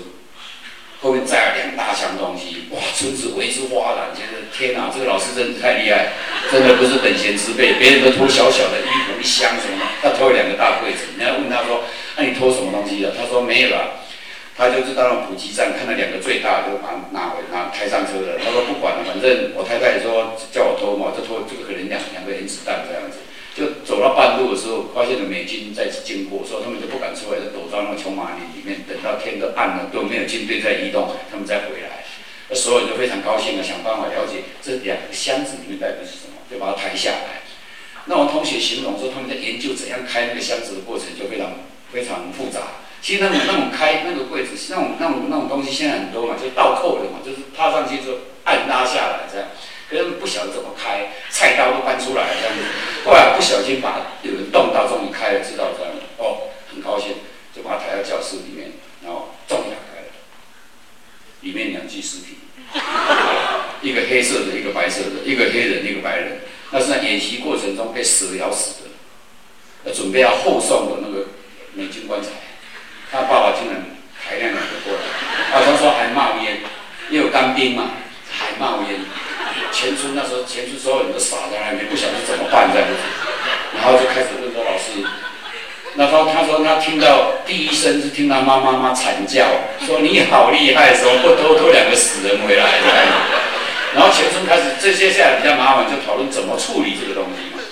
[1.00, 6.10] 后面载了两大箱东西，哇，村子为之哗然，觉得天哪，这个老师真的太厉害，
[6.50, 7.78] 真的不是等闲之辈。
[7.78, 11.14] 别人都偷小小的衣服一箱什么，他偷了两个大柜子。
[11.16, 11.84] 人家问他说
[12.18, 14.02] ：“那你偷什么东西的？”他说：“没有了。”
[14.60, 18.36] 他就是到了补给站，看到两个最大，就把拿回拿抬上车了。
[18.36, 23.24] 他说不管了，反正我太太说叫我偷嘛，就偷这个可能两两个原子弹这样子。
[23.56, 32.04] 就走到半路的时候，发现了美军在经过，所以他们就不敢出来，就躲到那个琼马林里面，等到天都暗了，都没有军队在移动，他们再回来。
[32.50, 37.40] 那所有人都非常高兴的想办法了解这两个箱子里面代表是什么，就把它抬下来。
[38.04, 42.84] 那我同学形容说，他们在研究怎样开那个箱子的过程，就非常非常复杂。
[43.02, 49.48] 其实那种那种开那个柜子，那种那种那种东西现在很多嘛，就倒扣的嘛，就是踏上去之后按拉下来这样。
[49.88, 52.62] 可是不晓得怎么开，菜刀都搬出来这样子。
[53.04, 55.92] 后来不小心把有人动到，终于开了，知道这样。
[56.18, 57.14] 哦，很高兴，
[57.56, 58.70] 就把他抬到教室里面，
[59.02, 60.06] 然后终于打开了，
[61.40, 62.38] 里面两具尸体，
[63.82, 66.42] 一个黑色的，一个白色的，一个黑人，一个白人。
[66.70, 68.84] 那是在演习过程中被蛇咬死
[69.84, 71.30] 的，准备要后送的那个
[71.72, 72.28] 美军棺材。
[73.12, 73.82] 他爸爸竟然
[74.22, 75.02] 抬两个过来，
[75.50, 76.60] 啊，他说还冒烟，
[77.10, 77.90] 因为有干冰嘛，
[78.30, 79.00] 还冒烟。
[79.72, 82.94] 全村那时候，全村所有人都傻在那边，不晓得怎么办这样子，
[83.74, 85.02] 然后就开始问说老师。
[85.94, 89.46] 那他他说他听到第一声是听到妈妈妈惨叫，
[89.84, 93.12] 说你好厉害，什么不偷偷两个死人回来这样子。
[93.94, 97.62] 然后全村开始，这接下来比较麻烦，就讨论怎么处理这个东西嘛，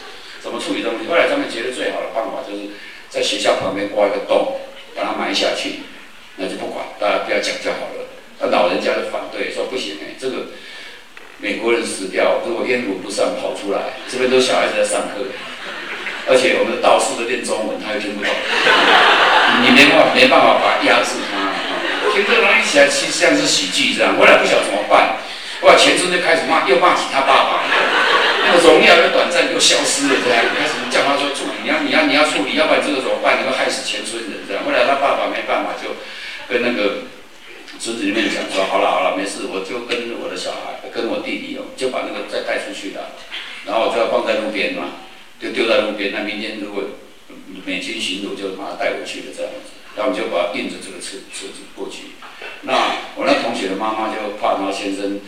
[0.40, 1.06] 怎么处理东西。
[1.08, 2.74] 后来他们觉得最好的办法就是
[3.08, 4.58] 在学校旁边挖一个洞。
[4.98, 5.86] 把它埋下去，
[6.34, 8.02] 那就不管，大家不要讲就好了。
[8.40, 10.50] 那老人家就反对，说不行哎，这个
[11.38, 15.22] 美国人死掉，如果烟雾不散跑出来，这边都小孩子在上课，
[16.26, 18.30] 而且我们的道士在练中文，他又听不懂，
[19.62, 21.54] 你没办法没办法把压制他，
[22.10, 24.18] 听这东西起来其实像是喜剧这样。
[24.18, 25.14] 后来不晓得怎么办，
[25.62, 27.62] 后来全村就开始骂，又骂起他爸爸，
[28.48, 33.36] 那个荣耀又短暂又消失了，这样开始叫他说处理，你要你要你要处理，要不然这个怎么办？
[33.36, 34.48] 你会害死全村人。
[34.48, 36.00] 这样后来他爸爸没办法，就
[36.48, 37.04] 跟那个
[37.78, 43.12] 村子里面讲说：“好了好了，没事，我就跟我的小孩，跟我弟弟哦，就把那个再带出去了，
[43.66, 45.04] 然后就要放在路边嘛，
[45.38, 46.10] 就丢在路边。
[46.16, 46.84] 那明天如果
[47.66, 49.76] 美军巡逻，就把他带回去了这样子。
[49.96, 52.14] 然后就把运着这个车车子过去。
[52.62, 52.72] 那
[53.16, 55.18] 我那同学的妈妈就怕他先生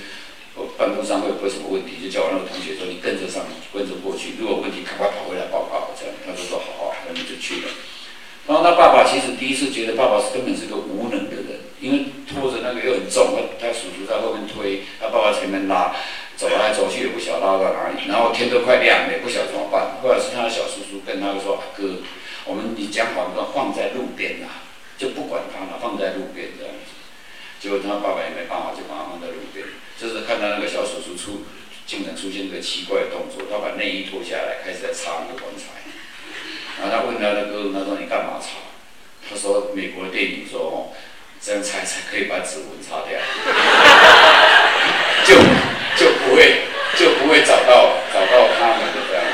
[0.81, 5.93] 半路上会不会什么问题，就叫我那个同学说，你跟着上，跟着过去，如果问题赶快跑回来报告。
[5.93, 7.69] 这样他就说好啊，我们就去了。
[8.49, 13.37] 然后他爸爸其实第一次觉得爸爸是根本是个无能的人，因为拖着那个又很重。
[13.37, 15.93] 他他叔叔在后面推，他爸爸前面拉，
[16.41, 18.09] 走来走去也不晓得拉到哪里。
[18.09, 20.01] 然后天都快亮了，也不晓得怎么办。
[20.01, 22.01] 后来是他的小叔叔跟他说，哥，
[22.49, 24.65] 我们你讲好的，放在路边啊，
[24.97, 26.97] 就不管他了，放在路边这样子。
[27.61, 28.81] 结果他爸爸也没办法，就。
[30.31, 31.43] 看到那个小叔叔出，
[31.87, 35.83] 竟然出现一个奇怪的动作，他把内衣脱下来，开始在擦那个棺材。
[36.79, 38.63] 然后他问他的哥哥，他说：“你干嘛擦？”
[39.29, 40.95] 他说：“美国电影说，哦，
[41.43, 43.19] 这样擦才可以把指纹擦掉。”
[45.27, 45.35] 就
[45.99, 46.63] 就不会
[46.95, 49.27] 就不会找到找到他们的这样，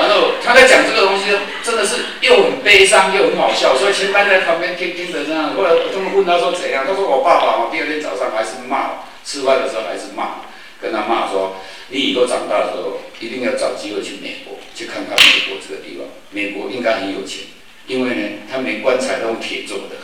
[0.00, 5.52] 然后他在讲这个东西，真的是又很悲伤又很好笑，所以全班在旁边听听着这样。
[5.52, 10.46] 后来他们问他说怎样，他说我爸爸嘛，第二天早上还是骂我，吃饭的时候还是骂，
[10.80, 11.56] 跟他骂说，
[11.88, 17.42] 你以后长大的时候一定要找机会去美国去看看美国这个地方，美国应该很有钱，
[17.88, 19.96] 因为呢，他没棺材都用铁做的，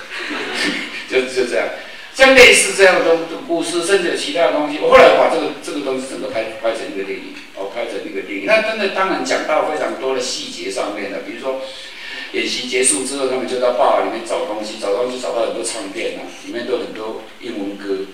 [1.09, 1.69] 就就这样。
[2.15, 8.45] 像类似这样的东故事，甚至有其他的东西，我后来把这个这个东西整个拍拍成一个电影，哦，拍成一个电影。
[8.45, 11.63] 那真的当然讲到非常多的细节上面的，比如说
[12.33, 18.05] 演习结束之后，他们就到坝里面找东西，找东西找到很多唱片啊，里面都很多英文歌。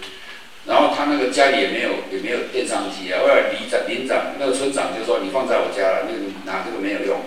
[0.69, 7.25] 然后他那个家里也没有也没有电商机啊，后来里长林长那个村长就说：“你放在我家了，那个拿这个没有用，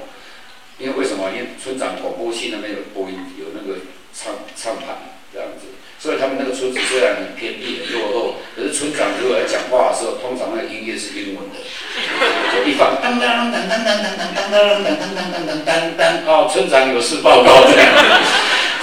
[0.78, 1.34] 因为为什么？
[1.34, 3.82] 因为村长广播器那边有播音，有那个
[4.14, 11.58] 唱唱盘这样子。”所以他们那个村子虽然很偏僻、很落后，可是村长如果要讲话的时候，通常那个音乐是英文的，
[12.54, 18.06] 就一放当当当当当当当当当当当当当当，哦，村长有事报告这样子。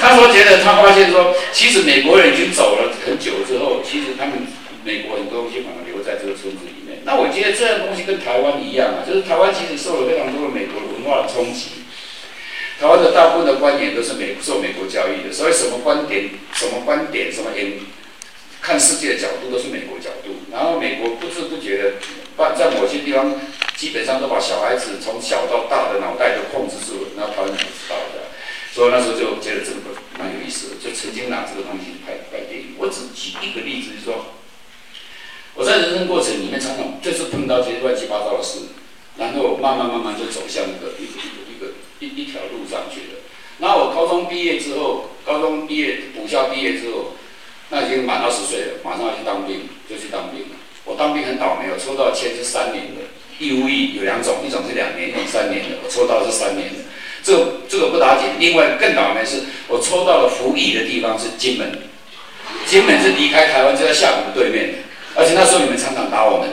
[0.00, 4.46] 他说觉得他发现说，其实美国人已经走了很久之后，其实他们
[4.84, 7.02] 美国很多东西反而留在这个村子里面。
[7.04, 11.82] 那我觉得这样东西跟台湾一样啊，就是台湾其实受了非常多的美国文化的冲击。
[12.78, 17.72] 台湾的大部分的观点都是美受美国教育的，所以什么观点、什么观点、什么眼
[18.62, 20.46] 看世界的角度都是美国角度。
[20.52, 21.92] 然后美国不知不觉的
[22.36, 23.34] 把在某些地方
[23.74, 28.27] 基本上都把小孩子从小到大的脑袋都控制住了，然后台湾不知道的。
[28.78, 32.78] 所以那时候就觉得这个蛮有意思的，就曾经拿这个东西拍拍电影。
[32.78, 34.26] 我只举一个例子，就是说
[35.56, 38.70] 我在人生过程里面常常就是碰到这些乱七八糟的事，
[39.18, 41.18] 然后慢慢慢慢就走向一个一个
[41.50, 43.18] 一个一一条路上去了。
[43.58, 47.18] 然后我高中毕业之后，高中毕业补校毕业之后，
[47.70, 50.54] 那已经满二十岁了，马上要去当兵，就去当兵了。
[50.84, 53.10] 我当兵很倒霉，我抽到签是三年的
[53.40, 55.82] 义务役，有两种，一种是两年，一种三年的。
[55.82, 56.86] 我抽到是三年的，
[57.22, 58.26] 这个这个不打紧。
[58.38, 61.70] 另外更倒霉是，我抽到了服役的地方是金门，
[62.66, 64.78] 金门是离开台湾就在厦门对面的，
[65.14, 66.48] 而且那时候你们常常打我们，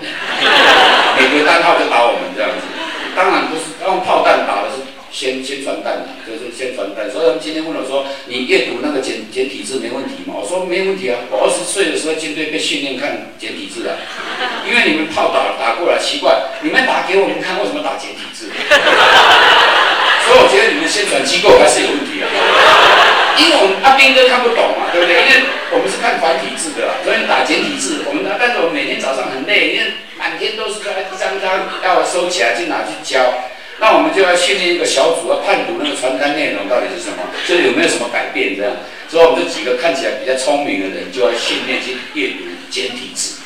[1.17, 2.57] 美国单号就打我们这样子。
[3.15, 7.09] 当然不是用炮弹打的，是先先传弹的，就是先传弹。
[7.09, 13.95] 所以他们今天问我说：“你阅读那个简简体字没问题吗？”我说：“没问题啊，我二十岁的时候军队被训练看简体字的，
[14.67, 18.51] 因为你们炮打打过来奇怪，你们打给我们看，为什么打简体字？
[20.25, 22.25] 所以我觉得你们宣传机构还是有问题的，
[23.37, 25.21] 因为我们阿兵哥看不懂嘛，对不对？
[25.21, 33.21] 因为我们是看繁体字的，所以打简体字，我们但是我们每天早上很累，因为满天都是一张张要收起来去拿去交，
[33.77, 38.73] 那我们就要训练一个小组要判读那个传单内容到底是什么，就是有没有什么改变这样。
[39.07, 43.37] 所以我们这几个看起来比较聪明的人就要训练去阅读简体字。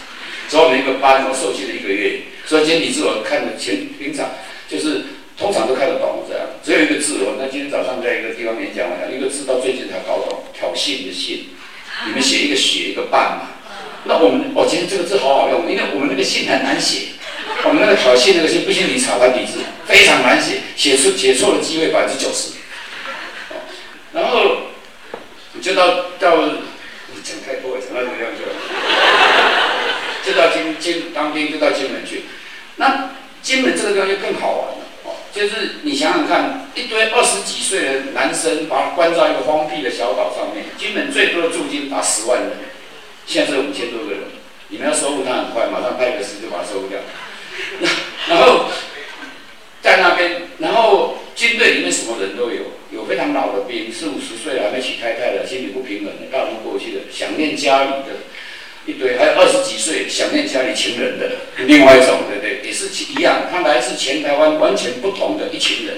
[0.47, 4.31] 所以我们一个班我受训了一个月，所以简体字我看的前平常
[4.69, 5.03] 就是
[5.39, 6.45] 通常都看得懂这样。
[6.62, 11.47] 只有一个字，我那今天早上在一个地方演讲，我讲一个字到最近才搞懂，挑衅的衅，
[12.08, 13.56] 你们写一个血一个半嘛。
[14.04, 17.15] 那我们，我今天这个字好好用，因为我们那个信很难写，
[17.63, 22.60] 我们那个挑衅那个信，不信你查繁体字，非常难写，写出写错的机会百分之九十。
[24.12, 24.71] 然后
[25.62, 25.88] 就到
[26.19, 26.38] 到
[27.23, 28.43] 讲太多，讲到这个样就，
[30.32, 32.24] 就到金金当兵，就到金门去。
[32.78, 33.11] 那
[33.41, 34.88] 金门这个地方就更好玩了，哦，
[35.32, 42.51] 就是你想想看，一堆二十几岁的男生把他关在一个荒僻的小岛上面，金门最多的驻军达十万人。
[43.25, 44.21] 现在只有五千多个人，
[44.69, 46.99] 你们要收复他很快，马上派个师就把他收复掉。
[48.27, 48.65] 然后
[49.82, 58.17] 在那边，然后军队里面什么人都有，有非常老的兵，四五十岁了还没娶太太的，心里不平衡的，大陆过去的，想念家里的
[58.89, 61.31] 一堆，还有二十几岁想念家里情人的，
[61.65, 62.61] 另外一种，对不对？
[62.65, 65.97] 也是一样，他来自全台湾完全不同的一群人，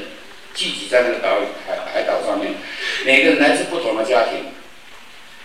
[0.53, 2.53] 聚集在那个岛海海岛上面，
[3.05, 4.51] 每个人来自不同的家庭。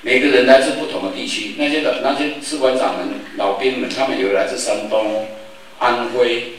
[0.03, 5.27] 每个人来自不同的地区，那些的那些士官长们、老兵们，他们有来自山东、
[5.81, 6.53] 安徽。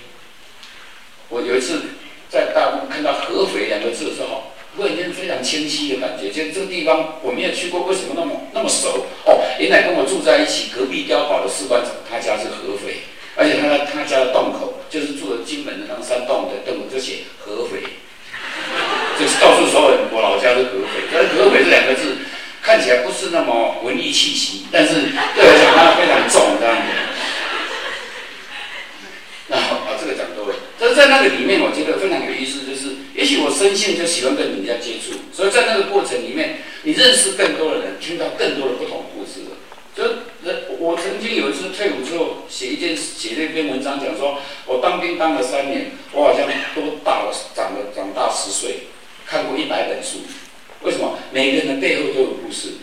[1.30, 1.82] 我有一次
[2.30, 9.08] 在大陆看到“合肥”两个字的时候，忽然间非常清晰的感觉，就这个地方我没有去过，为什么那么那么熟？
[9.26, 13.02] 哦，原来跟我住在一起隔壁碉堡的士官长，他家是合肥，
[13.36, 17.82] 而且他他家的洞口就是住的金门的那个山洞的洞口就写合肥，
[19.18, 21.10] 就是告诉所有人我老家是合肥。
[21.12, 22.16] 但是合肥这两个字
[22.62, 24.94] 看起来不是那么文艺气息，但是
[25.34, 26.82] 对我来讲它非常重这样子。
[29.48, 30.56] 那好， 把这个讲多了。
[30.78, 39.42] 但是在那个里面，我觉得非常有意思，就是也许我生性就喜欢跟人家接触，所以在那个过程里面，你认识更多的人，听到更多的不同故事。
[39.96, 40.04] 就
[40.46, 44.38] 人，我曾经有一次退伍之后，写一件写了一篇文章，讲说
[44.68, 48.82] 我当兵当了三年，我好像都大了，长了长大十岁，
[49.26, 50.20] 看过一百本书。
[50.84, 51.18] 为什么？
[51.32, 52.74] 每个人的背后都有故事。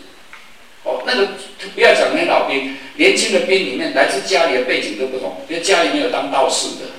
[0.83, 1.29] 哦，那个
[1.73, 5.37] 不要讲那些老兵，年轻的兵里面，来自家里的背景都不同。
[5.47, 6.91] 因为家里面有当道士的，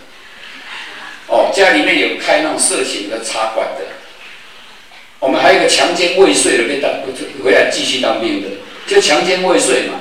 [1.29, 3.85] 哦，家里面有开那种色情的茶馆的，
[5.18, 6.91] 我们还有一个强奸未遂的被当
[7.43, 8.49] 回来继续当兵的，
[8.87, 10.01] 就强奸未遂嘛。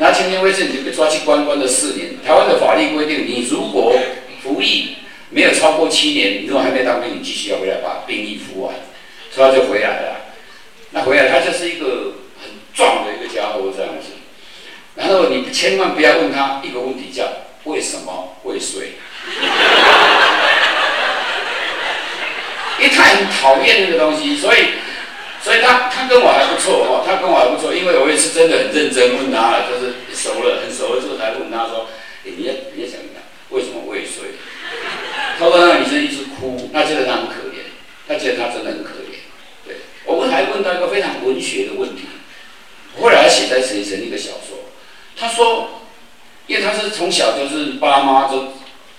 [0.00, 2.10] 拿强奸未遂，你就被抓去关，关了四年。
[2.24, 3.98] 台湾的法律规定，你如果
[4.42, 4.96] 服役
[5.30, 8.74] 没有超过七年，你如果还没当兵，你继续要回来把兵役服完，
[9.34, 10.16] 所以他就回来了。
[10.90, 14.12] 那回来，他就是一个很壮的一个家伙这样子。
[14.94, 17.24] 然后你千万不要问他一个问题，叫
[17.64, 18.92] 为什么未遂？
[22.78, 24.58] 因为他很讨厌那个东西，所以。
[25.40, 31.86] 所以他他跟我还不错哦，他跟我还不错，因为我也是真的很认真问他了，就是熟了很熟了之后才问他说
[32.26, 34.34] ：“哎，你要你要想一想，为什么未遂？”
[35.38, 37.70] 他说那女生一直哭，他觉得他很可怜，
[38.08, 39.22] 他觉得他真的很可怜。
[39.64, 42.02] 对，我们还问到一个非常文学的问题，
[43.00, 44.74] 后来写在写成一个小说。
[45.16, 45.82] 他说，
[46.48, 48.54] 因为他是从小就是爸妈就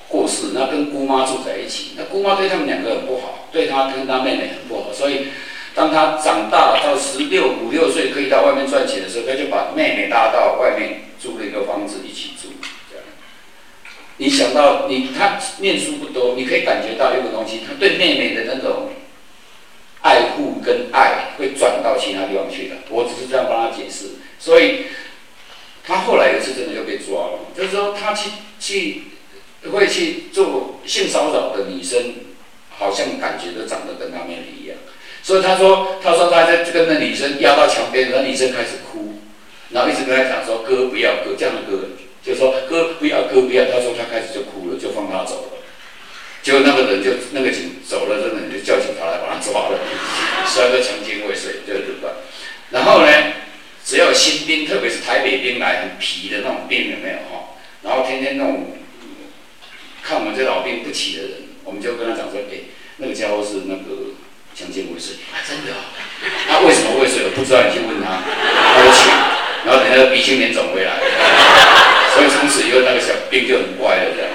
[0.10, 5.28] 过世，那跟姑妈住在一起，那姑妈对他们两个很不好，对他跟他妹妹很不好，所以。
[5.76, 12.50] 当他长大到十六五六岁，可以到外面赚钱的时候，他就把妹妹拉到外面租了一个房子一起住。
[12.90, 13.06] 这样，
[14.18, 18.90] 你想到你他念书不多，你可以感觉到一个东西，他对妹妹的那种
[20.02, 22.76] 爱护跟爱会转到其他地方去的。
[22.90, 24.16] 我只是这样帮他解释。
[24.40, 24.88] 所以，
[25.86, 29.04] 他后来有一次真的就被抓了，就是说他去去
[29.72, 32.16] 会去做性骚扰的女生，
[32.70, 34.78] 好像感觉都长得跟他妹妹一样。
[35.22, 39.20] 所以他说，他说他在跟那女生压到墙边，那女生开始哭，
[39.72, 41.90] 然后一直跟他讲说：“哥不要哥，这样的哥，
[42.24, 45.60] 就说哥不要哥不要。”他说他开始就哭了，就放他走了。
[46.42, 49.78] 结果那个人就那个警走了，这个人就叫警察来把他抓了，
[50.48, 52.16] 三个强奸未遂，对对吧？
[52.72, 53.12] 然后呢，
[53.84, 57.60] 只要新兵，特别是台北兵来很皮的那种兵有没有哈？
[57.84, 58.72] 然后天天那种
[60.04, 61.32] 看我们这老兵不起的人，
[61.64, 64.16] 我们就跟他讲说：“哎，那个家伙是那个。”
[64.56, 65.72] 强奸未遂啊，真的？
[66.50, 67.24] 他为什么未遂？
[67.24, 68.20] 我不知道，你去问他。
[68.20, 69.08] 他就去，
[69.64, 71.00] 然后等下鼻青脸肿回来，
[72.12, 74.28] 所以从此以后那个小兵就很乖了，这样。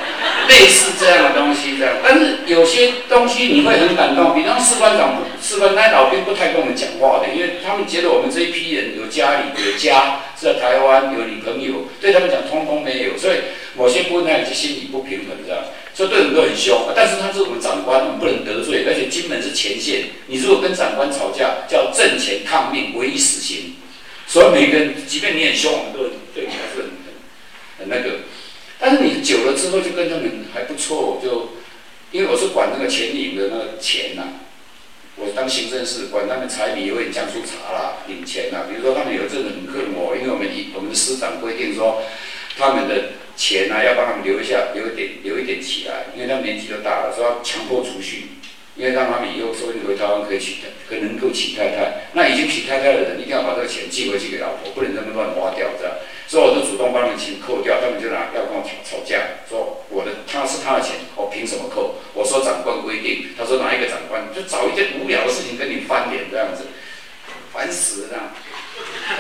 [0.49, 1.97] 类似这样的东西，这样。
[2.03, 13.37] 但是有些东西你会很感动，比方士官长，士官那老兵不太跟我们讲话的，因为他们觉得我们这一批人有家里有家，在台湾有女朋友，对他们讲通通没有，所以
[13.77, 15.65] 某些部分他有些心理不平衡，这样。
[15.95, 18.85] 所以对我们都很凶，但是他是我们长官，我们不能得罪。
[18.85, 23.77] 而且金门是前线，你如果跟长官吵架，叫阵前抗命，唯一死刑。
[24.27, 25.99] 所以每个人，即便你很凶，我们都
[26.35, 27.09] 对你还是很很
[27.79, 28.25] 很那个。
[28.81, 31.21] 但是你久了之后，就跟他们还不错。
[31.23, 31.53] 就
[32.11, 34.23] 因为我是管那个钱领的那个钱呐，
[35.17, 38.67] 我当行政室管他们柴米油盐酱醋茶啦，领钱啦。
[38.69, 42.03] 比如说他们有阵子很恨我，因为我们一我们的师长规定说，
[42.57, 43.23] 他们的。
[43.37, 48.29] 钱呢，要帮他们留一下，留一点，留一点起来，因为他们年纪都大了，说要强迫储蓄，
[48.77, 52.07] 因为让他们以后说不定回台湾可以娶，可能够娶太太。
[52.13, 55.97] 那已经娶太太的人，一定要把这个钱寄回去给老婆，不能这么乱花掉，这样。
[56.27, 61.97] 所以我就主动帮他们钱扣掉，他们就拿要跟我吵吵架，说我的他是他的钱，我凭什么扣？
[62.15, 64.33] 我说长官规定，他说哪一个长官？
[64.35, 66.65] 就找一件无聊的事情跟你翻脸这样子，
[67.53, 68.33] 烦死了。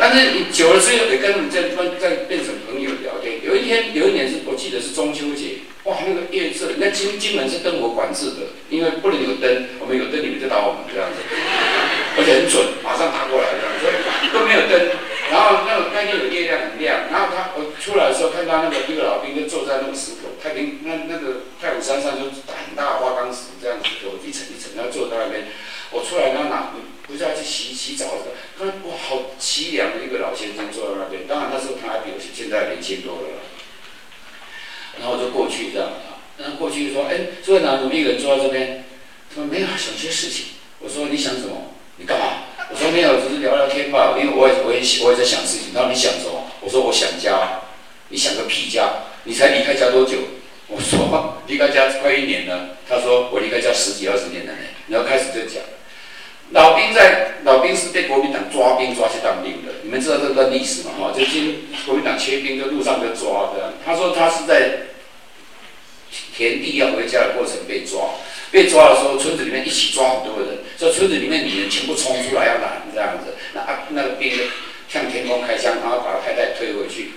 [0.01, 1.69] 但是你久了之后，得跟他们再
[2.01, 3.45] 再变成朋友聊天。
[3.45, 11.21] 有一天，有一年是我记得是中秋节，哇，那个夜色，那金金门是灯火管制的，因为不能有灯，我们有灯你们就打我们这样子，
[12.17, 14.97] 而且很准，马上打过来这样，所以都没有灯。
[15.35, 25.51] 然后那个那天有月亮很亮，然后他我出来的时候看到那个一个老兵就坐在那个石头太平那那个太武山上就很大花岗石这样子，头一层一层，然后坐在那边。
[25.91, 26.71] 我出来他哪
[27.03, 28.31] 不是要去洗洗澡的？
[28.57, 31.27] 他哇，好凄凉的一个老先生坐在那边。
[31.27, 33.43] 当然那时候他还比我现在年轻多了。
[35.01, 38.85] 然后我就过去这样啊，然后过去就说：“哎，这位男怎么一个人坐在这边？”
[39.35, 41.75] 他说：“没有，想些事情。”我说：“你想什么？
[41.97, 44.17] 你干嘛？”我说：“没有，只是聊聊天吧。
[44.19, 47.61] 因为我也我也我也在想事情。”他说：“你想什么？”我说：“我想家。”
[48.11, 48.91] 你想个屁家！
[49.25, 50.19] 你才离开家多久？
[50.69, 54.59] 我说离开家快一年了，他说我离开家十几二十年了呢。
[54.89, 55.63] 然后开始就讲，
[56.51, 60.91] 老兵在老兵是被国民党抓兵抓去当兵的，你们知道这段历史吗？
[61.01, 63.73] 哈，就今国民党缺兵，就路上就抓的。
[63.85, 64.81] 他说他是在
[66.37, 68.11] 田地要回家的过程被抓，
[68.55, 74.31] 被抓的时候村子里面一起抓很多人，所以村子里面女人全部冲出来要拦这样子，那啊那个兵
[74.89, 77.15] 向天空开枪，然后把太太推回去。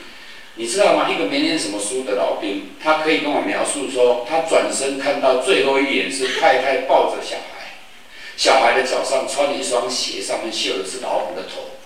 [0.55, 1.07] 你知道吗？
[1.07, 7.77] 一个没念什么书的老兵，他可以跟我描述说，他转身看到最后一眼是太太抱着小孩，
[8.35, 11.77] 小孩的脚上穿了一双鞋，上面绣的是老虎的头，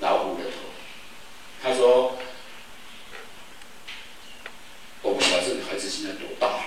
[0.00, 0.56] 老虎的头。
[1.62, 2.18] 他说
[5.02, 6.64] ：“我不晓得这个孩子现在多大了。”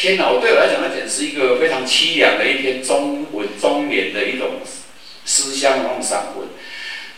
[0.00, 0.30] 天哪！
[0.30, 4.64] 我对我来讲，那简直是一个非常凄凉的一篇中文中年的一种
[5.26, 6.48] 思乡那种散文。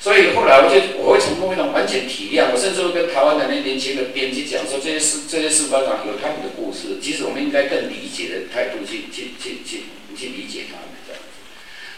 [0.00, 9.86] 所以后来我就我会从某种完全体谅，我甚至会跟台湾的那年轻的编辑讲说，这些事这些事班长有他们的故事，其实我们应该更理解的态度去去去去
[10.18, 11.38] 去理解他们这样子。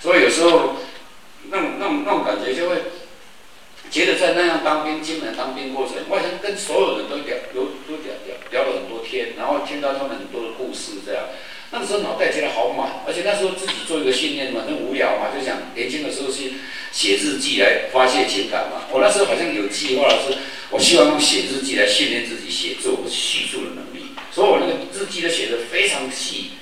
[0.03, 0.77] 所以有时候
[1.49, 2.77] 那种那种那种感觉就会
[3.91, 8.94] 觉得在那样当兵、金门当兵过程，我好像跟所有人都聊都都聊聊聊了很多
[9.37, 11.25] 然后听到他们很多的故事这样。
[11.71, 16.43] 那个时候脑袋觉得好满，而且那时候自己做一个训练嘛，很无聊嘛，就想年轻的时候是
[16.93, 18.87] 写日记来发泄情感嘛。
[18.93, 20.39] 我那时候好像有计划是，
[20.71, 26.53] 我希望用写日记来训练自己写作叙述的能力，所以我那个日记都写得非常细，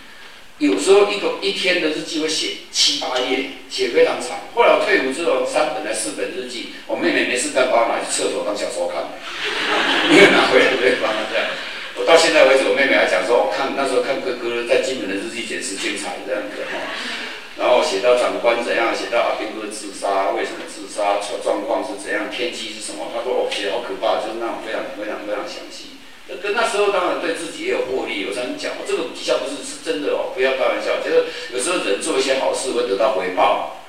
[0.56, 4.48] 有时候一个一天的日记会写七八页，写非常长。
[4.54, 9.12] 后来我退伍之后，三本来四本日记，我妹妹没事干把我拿去厕所当小说看，
[10.08, 11.44] 没有拿回来对方这样。
[11.94, 16.80] 我到现在为止，我妹妹还讲说，我看那时候看哥哥在金门的日记简直精彩这样子哈。
[17.60, 23.12] 然后写到长官怎样，写到阿兵哥自杀，为什么自杀，状况是怎样，天气是什么？
[23.12, 26.00] 他说哦，写的好可怕，就是那种非常非常非常详细。
[26.40, 28.24] 跟那时候当然对自己也有获利。
[28.24, 30.96] 我常讲，这个绩效不是是真的哦，不要开玩笑。
[31.04, 33.84] 觉得有时候人做一些好事会得到回报。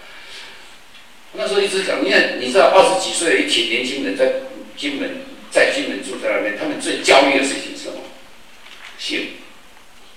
[1.40, 4.44] 那时候一直讲，因为你知道二十几岁的一群年轻人在
[4.76, 5.33] 金门。
[5.54, 8.02] 在金门住在那边，他们最焦虑的事情是什么？
[8.98, 9.38] 性，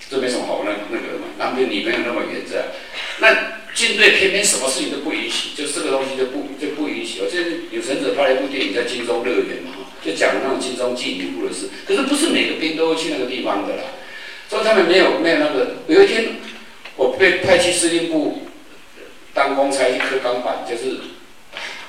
[0.09, 2.73] 这没什么好那那个的嘛，男朋友女朋友那么远在，
[3.19, 7.21] 那军队偏偏什么事情都不允许，就这个东西就不就不允许。
[7.21, 11.69] 我记得有成者拍了一部电影叫《金钟乐园》嘛，就讲那种金钟妓女部的事。
[11.85, 13.83] 可是不是每个兵都会去那个地方的啦，
[14.49, 15.75] 所以他们没有没有那个。
[15.87, 16.37] 有一天
[16.95, 18.47] 我被派去司令部
[19.35, 20.97] 当公差去刻钢板，就是。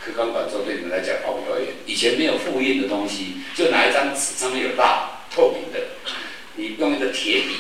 [0.05, 1.75] 刻钢板做对你们来讲好表演。
[1.87, 5.81] 以前没有复印的东西，就拿一张纸，上面有蜡，透明的。
[6.57, 7.57] 你用一个铁笔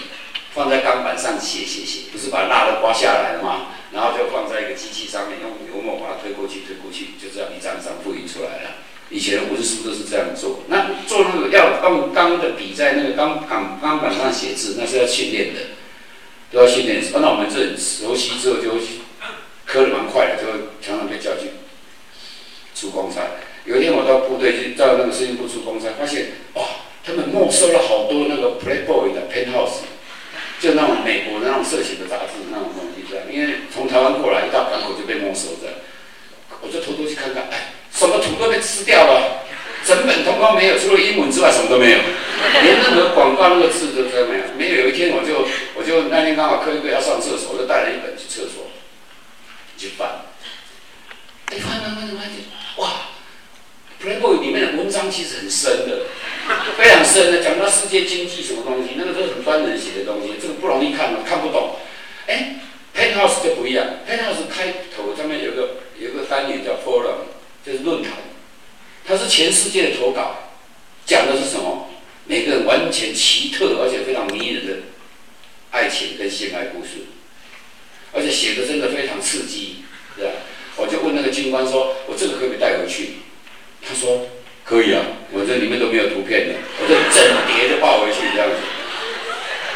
[0.52, 3.74] 放在钢板上写写写，不是把蜡都刮下来了吗？
[3.92, 8.70] 然后就放在一个机器上面，用油墨把它推过去，推过去，就这样一张一张复印出来了。
[9.08, 10.60] 以前文书都是这样做。
[10.68, 15.60] 那做那个要用钢的笔在那个钢钢钢板上写字，那是要训练的，
[16.52, 17.02] 都要训练。
[17.14, 18.70] 那我们这熟悉之后， 就
[19.64, 20.48] 刻的蛮快的，就
[20.82, 21.48] 常常被叫去。
[22.78, 23.22] 出公差，
[23.64, 26.62] 有一天我到部队去，到那个司令部出公差，发现哇，
[27.04, 29.82] 他们没收了好多那个 Playboy 的 Penthouse，
[30.60, 35.82] 就那种美国的那种色情的杂志那种东西这样，因为从台湾过来一到港口就被没收的，
[36.62, 39.42] 我就偷偷去看看，哎，什么图都被吃掉了，
[39.84, 41.98] 整本通告没有，除了英文之外什么都没有，
[42.62, 44.44] 连任何广告那个字都都没有。
[44.56, 48.70] 没有，有一天我就我就那天刚好科一课要上厕所，我就带了一本去厕所
[49.76, 50.26] 去翻，
[51.46, 52.57] 哎翻翻翻翻翻。
[52.78, 53.10] 哇
[54.02, 56.06] ，Playboy 里面的文章其实很深的，
[56.76, 61.76] 非常深的，讲到世界经济什么东西，那个都是很专人写的东西，这个不容易看嘛，看不懂。
[62.26, 62.60] 哎
[62.96, 67.26] ，Penthouse 就不一样，Penthouse 开头上面有个有个单元叫 Forum，
[67.66, 68.12] 就是论坛，
[69.04, 70.50] 它是全世界的投稿，
[71.04, 71.90] 讲的是什么？
[72.26, 74.72] 每个人完全奇特而且非常迷人的
[75.70, 77.08] 爱情跟性爱故事，
[78.12, 79.78] 而且写的真的非常刺激，
[80.14, 80.32] 对吧？
[80.76, 83.22] 我就问那个军官说：“这个可不可以带回去？”
[83.86, 84.26] 他说
[84.66, 85.00] ：“可以啊，
[85.30, 88.56] 我这里面都没有图片的，我这整叠的抱回去这样子，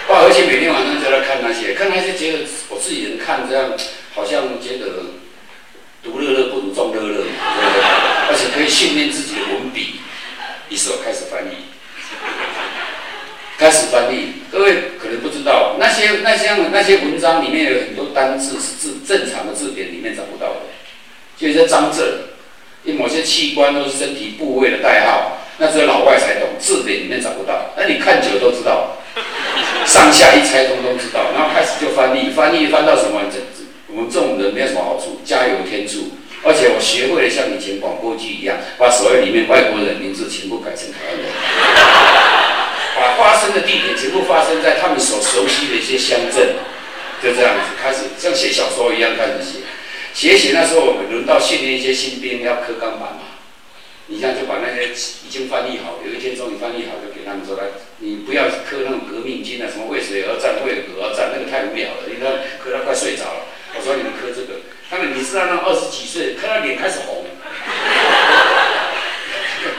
[0.08, 3.72] 抱回去每天晚上就在看那些，看那些觉得我自己人看这样，
[4.12, 5.14] 好像觉得
[6.02, 7.24] 独乐乐不如众乐乐，
[8.28, 10.00] 而且可以训练自己的文笔。
[10.68, 11.70] 于是我开始翻译，
[13.56, 14.42] 开始翻译。
[14.50, 20.60] 各位可能不知道，那些那些那些文章里面有很多单字是字正常的字典里面找不到的。
[21.38, 22.31] 就些脏字，
[22.84, 27.70] 因为某些器官都是身体部位的代号，那只有老外才懂，字典里面找不到。
[27.76, 28.96] 那你看久了都知道，
[29.86, 31.32] 上下一猜通通知道。
[31.34, 33.20] 然后开始就翻译，翻译翻到什么？
[33.30, 33.38] 这
[33.94, 36.10] 我们这种人没有什么好处，加油添醋。
[36.44, 41.26] 而且我学会了像以前广播剧一样，把所有里面外国人名字全部改成台湾人，
[42.96, 43.32] 把发。
[43.42, 46.54] 生的地点全部发生在他们所熟悉的一些乡镇，
[47.20, 49.58] 就这样子开始像写小说一样开始写。
[50.14, 53.40] 写写那时候我们轮到训练一些新兵要刻钢板嘛，
[54.06, 57.64] 你像就把那些已经翻译好，有一天终于翻译好，就给他们说来，
[57.98, 62.28] 你不要刻那种革命军啊，什么为谁而战，为何而战，那个太无聊了，你看
[62.62, 63.48] 刻到快睡着了。
[63.74, 64.60] 我说你们刻这个，
[64.90, 67.24] 他们你知道那二十几岁，看到脸开始红。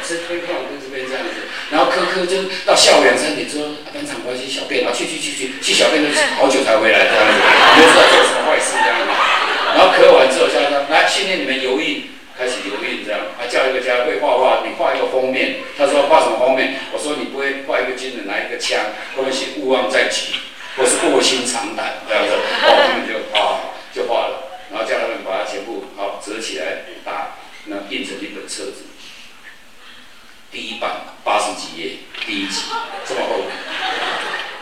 [0.03, 7.39] 这边看跟这边这样子，然后磕磕就到校园三点说班长关心小便，然后去去去去去小便都好久才回来这样子，
[7.75, 9.42] 不知道做什么坏事这样子。
[9.75, 13.21] 然后刻完之后，叫他来训练你们油印，开始油印这样。
[13.39, 15.55] 他叫一个家会画画，你画一个封面。
[15.77, 16.75] 他说画什么封面？
[16.93, 18.79] 我说你不会画一个军人拿一个枪，
[19.17, 20.35] 后面写勿忘在即，
[20.77, 22.33] 或是卧薪尝胆这样子。
[22.33, 28.85] 哦，他们就啊就画了，然后叫他们把它全部好折起来打，那印成一本册子。
[30.51, 31.89] 第一版八十几页，
[32.27, 32.61] 第一集
[33.07, 33.41] 这么厚，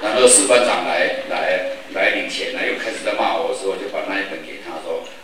[0.01, 4.60] 然后四班长来来来领钱，来又开始在骂我的时候，就把那一本给，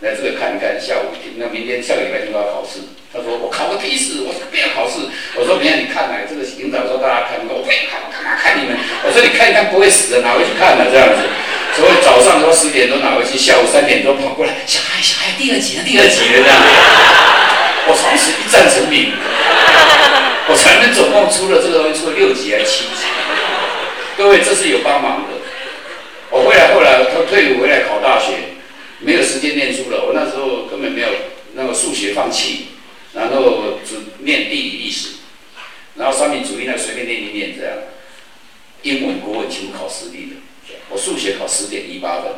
[0.02, 2.86] 来这个看一看，下午，那明天下个礼拜就要考试。
[3.10, 5.10] 他说我考个屁事，我说不要考试。
[5.34, 8.78] 我说明天你看来，这个领导说大家看，我不要看，我干嘛看你们？
[9.02, 10.86] 我说你看一看不会死的，拿回去看呢？
[10.92, 11.26] 这样子，
[11.74, 16.58] 所以早上说十点钟拿回去，下午三点钟跑过来，小孩小孩第二集了，第二集了这样。
[17.90, 19.14] 我从此一战成名。
[20.50, 23.04] 我才能总共出了这个东西，出了六集还七集？
[24.16, 25.36] 各位，这是有帮忙的。
[26.30, 28.56] 我回来后来，他退伍回来考大学，
[29.00, 30.06] 没有时间念书了。
[30.06, 31.08] 我那时候根本没有
[31.54, 32.68] 那个数学放弃，
[33.14, 35.18] 然后只念地理历史，
[35.96, 37.78] 然后三民主义那随便念一念这样。
[38.84, 42.32] 英文、国文全部考实力的，我数学考十点一八分，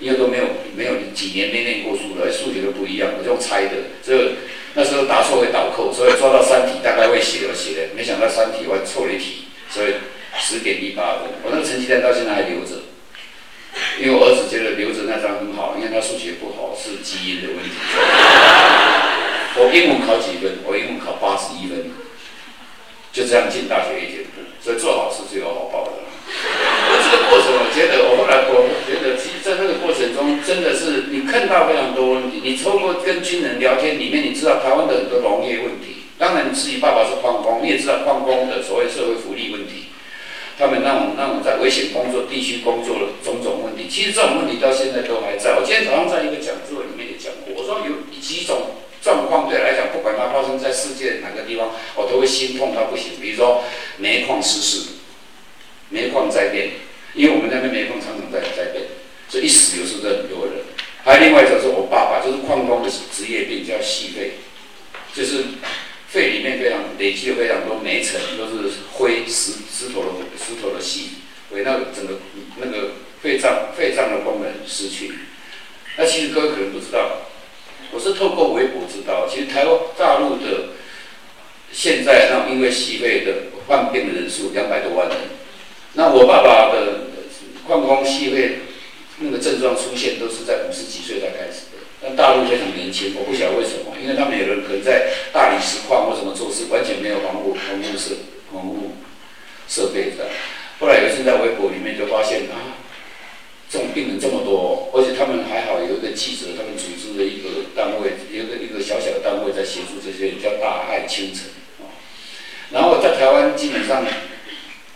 [0.00, 0.44] 因为都没有
[0.74, 4.32] 没有几年没念过书了，数学都不一样，我就猜的，这。
[4.76, 9.94] 那时候答错会倒扣，所以抓到三题大概会写了写的，没想到三题我错了一题，所以
[10.36, 11.30] 十点一八分。
[11.44, 12.82] 我那个成绩单到现在还留着，
[13.98, 17.74] 因为我儿子觉得留着那张很好，因为他数学不好是基因的问题。
[19.58, 20.62] 我英文考几分？
[20.66, 21.90] 我英文考八十一分，
[23.12, 26.02] 就这样进大学一点步，所以做好事就有好报的。
[26.26, 32.40] 这个过程，我觉得我后来我觉得，其实在那个过程中，真的是你看到非常多问题。
[32.42, 36.06] 你通过跟军人聊天里面，你知道台湾的很多农业问题。
[36.18, 39.90] 当然，你自己爸爸是矿工，你也知道矿工的所谓社会福利问题。
[40.58, 45.56] 他们那种那种在危险工作地区工作的种种问题，其实这种问题到现在都还在。
[45.58, 53.12] 我今天早上在一个讲座里面也讲过，我说有几种状况对来讲，不管它发生在世界哪个地方，我都会心痛到不行。
[53.20, 53.64] 比如说
[53.98, 54.90] 煤矿失事。
[55.90, 56.70] 煤矿在变，
[57.12, 58.86] 因为我们那边煤矿常常在在变，
[59.28, 60.64] 所以一死有时候很多人。
[61.04, 64.32] 还有另外一种是我爸爸，就是矿工的职业病叫细肺，
[65.14, 65.44] 就是
[66.14, 71.08] 肺里面非常累积了非常多煤尘，都是灰石石头的石头的细，
[71.50, 72.20] 所以那整个
[72.58, 75.12] 那个肺脏肺脏的功能失去。
[75.98, 77.22] 那其实各位可能不知道，
[77.90, 80.74] 我是透过微博知道，其实台湾大陆的
[81.72, 85.18] 现在那因为细肺的患病的人数两百多万人。
[85.94, 87.08] 那我爸爸的
[87.66, 88.60] 矿工系会
[89.18, 91.63] 那个症状出现，都是在五十几岁才开始。
[92.04, 98.14] 但大陆非常年轻，我不晓得为什么，因为他们有人可能在大理石矿或什么做事，完全没有防护防护设
[98.52, 98.92] 防护
[99.66, 100.28] 设备的。
[100.78, 102.76] 后来有一次在微博里面就发现啊，
[103.70, 111.48] 这种病人这么多，而且他们还好有一个记者，他们组织了一个单位，一个一个小小的单位在协助这些，叫大爱清晨
[111.80, 111.88] 啊。
[112.70, 114.04] 然后在台湾基本上。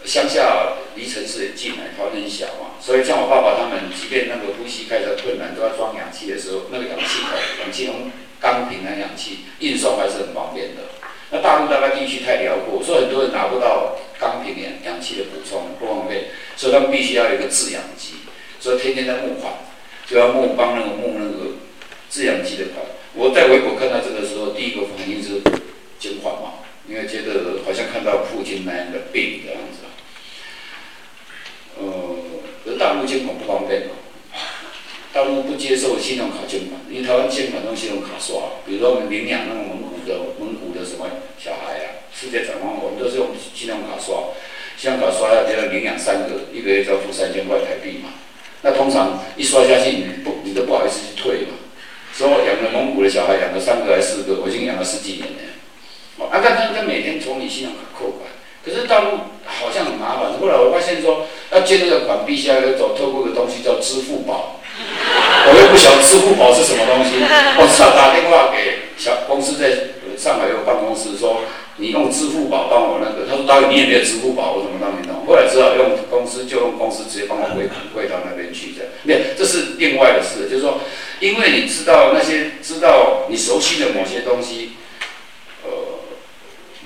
[0.05, 10.83] 乡下离城市也近来，条件小嘛，所以像我爸爸他们，即便那个呼吸开始困难，都要装氧气的时候，那个氧气口、氧气用钢瓶的氧气运送还是很方便的。
[11.31, 18.15] 那大陆大概地区太辽阔，所以很多人拿不到钢瓶氧氧气的补充，不方便，所以他们必须要有一个制氧机，
[18.59, 19.55] 所以天天在募款，
[20.05, 21.55] 就要募帮那个募那个
[22.11, 22.85] 制氧机的款。
[23.15, 25.39] 我在微博看到这个时候，第一个反应是
[26.01, 29.87] 捐款嘛，因为觉得好像看到父亲那样的病这样子。
[32.79, 33.93] 大陆监管不方便哦，
[35.13, 44.31] 大陆不接受信用卡监管，因为台湾监管用信用卡刷，比如说我们领养那个蒙古的蒙古的什么小孩啊，世界展望我们都是用信用卡刷，
[44.77, 48.15] 信用卡刷要要领养三个，一个月就要付三千块台币嘛，
[48.63, 51.59] 那通常一刷下去，你不你都不好意思去退嘛，
[52.13, 58.18] 所以我养了蒙古的小孩，养了三个还是四个，我已经养了十几年了，啊，但他他每天从你信用卡扣，
[58.69, 61.27] 可是大陆好像很麻烦，后来我发现说。
[61.51, 64.61] 要借那个款，必须要走透过个东西叫支付宝。
[65.49, 67.17] 我又不晓得支付宝是什么东西，
[67.57, 71.41] 我只好打电话给小公司，在上海有办公室，说
[71.79, 75.25] 你用支付宝帮我那个，他说导演你也没有支付宝，我怎么帮你弄？
[75.25, 77.65] 后来只好用公司，就用公司直接帮我汇
[77.97, 78.93] 汇到那边去这样。
[79.05, 80.85] 没这是另外的事，就是说，
[81.21, 84.78] 因为你知道那些知道你熟悉的某些东西，呃，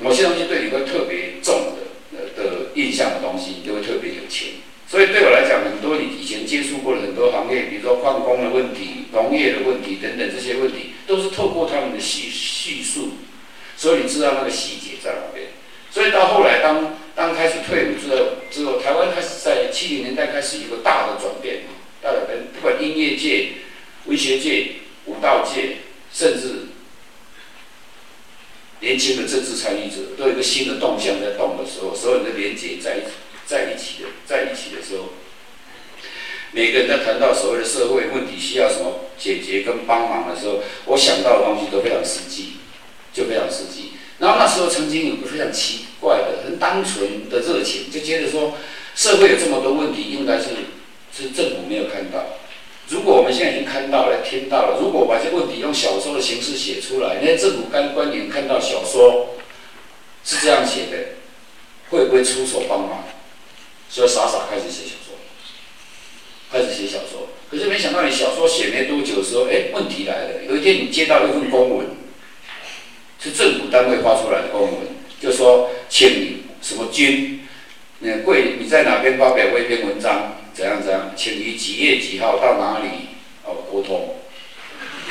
[0.03, 1.75] 某些东西对你会特别重
[2.13, 4.49] 的的印象的东西，你就会特别有钱。
[4.89, 13.13] 所以对我来讲，很多你以前接触过的很多行业，比如说矿工的问题、农业的问题等等这些问题，都是透过他们的叙叙述。
[13.77, 15.47] 所以你知道那个细节在哪边？
[15.91, 21.63] 所以到后来，当当开始退伍之后，之后台湾开始在七零年代开始一个大的转变，
[22.03, 23.49] 大的变，不管音乐界、
[24.07, 24.73] 文学界、
[25.07, 25.77] 舞蹈界，
[26.13, 26.69] 甚至
[28.83, 33.01] 年轻的政治参与者，都有一个新的动向在动的时候，所有人的连接在一
[33.47, 35.15] 在一起的，在一起的时候，
[36.53, 42.59] 每个人在谈到所谓的社会问题需要什么解决跟帮忙的时候，我想到的东西都非常实际。
[43.15, 43.93] 就非常刺激。
[44.21, 48.55] 然后那时候曾经有个非常奇怪的、很单纯的热情，就觉得说，
[48.97, 50.47] 社会有这么多问题，应该是
[51.15, 52.39] 是政府没有看到。
[52.93, 59.31] 如果我们现在已经看到了、听到了，如果把这个问题用小说的形式写出来，那些政府官官员看到小说
[60.23, 60.99] 是这样写的，
[61.89, 63.05] 会不会出手帮忙？
[63.89, 65.17] 所以傻傻开始写小说，
[66.53, 67.29] 开始写小说。
[67.51, 70.45] 可是没想到你小说写没多久的时候，哎，问题来了。
[70.47, 71.87] 有一天你接到一份公文。
[73.25, 74.81] 是政府单位发出来的公文，
[75.21, 77.47] 就说请你什么君，
[78.01, 83.09] 那贵你在哪边发表过一篇文章，怎样怎样，请于几月几号到哪里
[83.45, 84.17] 哦沟通。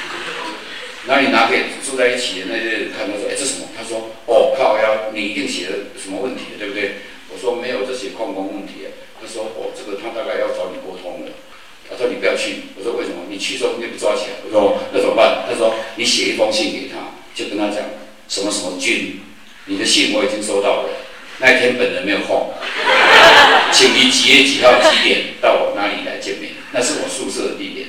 [1.07, 7.01] 那你拿给住在一起的那些人看，他说：“哎，这什么？”他说：“哦，靠呀，你一定写了什么问题对不对？”
[7.33, 8.85] 我说：“没有这些矿工问题。”
[9.19, 11.31] 他说：“哦，这个他大概要找你沟通的。”
[11.89, 13.25] 他说：“你不要去。”我说：“为什么？
[13.29, 17.83] 你去说你不抓起来。”我说：“那怎么办？”他说：“你写一封信给他，就跟他讲。”
[18.29, 19.19] 什么什么君，
[19.65, 20.89] 你的信我已经收到了。
[21.39, 22.53] 那一天本人没有空，
[23.71, 26.51] 请你几月几号几点到我那里来见面？
[26.71, 27.87] 那是我宿舍的地点。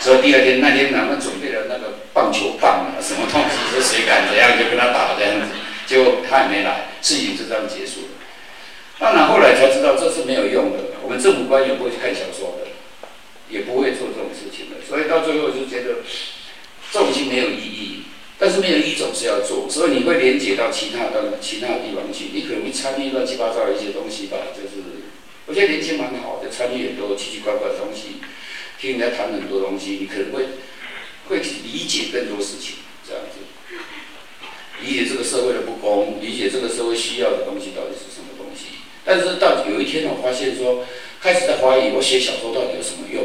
[0.00, 5.48] 所以第二天那天咱们准备了那个棒球棒啊，什么东西，说谁敢怎样就跟他打这样子。
[5.86, 8.14] 结果他也没来，事情就这样结束了。
[8.98, 11.00] 当然后来才知道这是没有用的。
[11.02, 12.70] 我们政府官员不会去看小说的，
[13.48, 14.84] 也不会做这种事情的。
[14.86, 16.00] 所以到最后就觉得
[16.92, 18.02] 这种经没有意义。
[18.36, 24.36] 但是没有一种是要做，所以你会连接到其他的其他地方去，你可能会参与乱七八糟的一些东西吧。
[24.52, 24.93] 就是
[25.46, 28.16] 我觉得年轻蛮好的，参与很多奇奇怪怪的东西，
[28.80, 30.44] 听人家谈很多东西，你可能会
[31.28, 32.76] 会理解更多事情，
[33.06, 33.44] 这样子，
[34.80, 38.80] 理解这个社会的不公，理解这个社会需要的东西到底是什么东西。
[39.04, 40.84] 但是到有一天我发现说，
[41.20, 43.22] 开始在怀疑我写小说到底有什么用。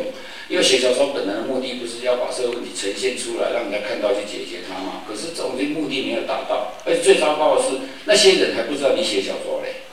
[0.50, 5.06] 因为写小说本来的目的不是要把社会问题呈现出来，让人家看到去解决它嘛。
[5.08, 9.86] 可是这种的目的没有达到，而且最糟糕的是，那些人还不知道你写小说嘞。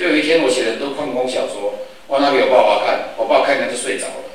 [0.00, 4.32] 就有一天我写了很多矿工小说，我拿给我爸爸看，我爸看看就睡着了。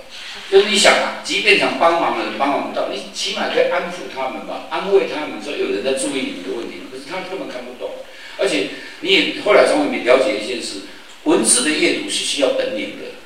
[0.52, 6.86] 就是你想啊，即便想帮忙的人帮忙不到，你起码可以安抚他们吧，安慰他们说有人在注意你的问题。
[6.86, 7.98] 可是他根本看不懂，
[8.38, 10.86] 而且你也后来从里面了解一件事：
[11.24, 13.18] 文字的阅读是需要本领的。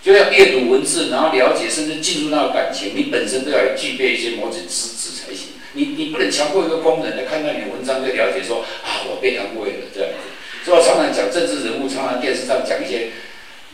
[0.00, 5.60] 就要阅读文字，然后了解，甚至进入那个感情，你本身都要具备一些某种资质才行。
[5.74, 10.37] 你你不能强迫一个工人来看到你的文章就了解说啊，我被安慰了这样子。
[10.68, 13.08] 所以我常常讲政治人物，常常电视上讲一些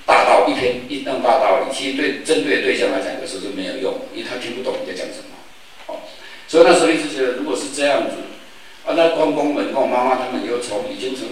[0.07, 5.35] 大道一篇一弄大道理，其实对针对对象来讲有时候是没有用，因为他听不懂你在讲什么。
[5.89, 6.07] 哦，
[6.47, 8.15] 所以那时候一直觉得，如果是这样子，
[8.87, 11.27] 啊，那关公们跟我妈妈他们又从已经从。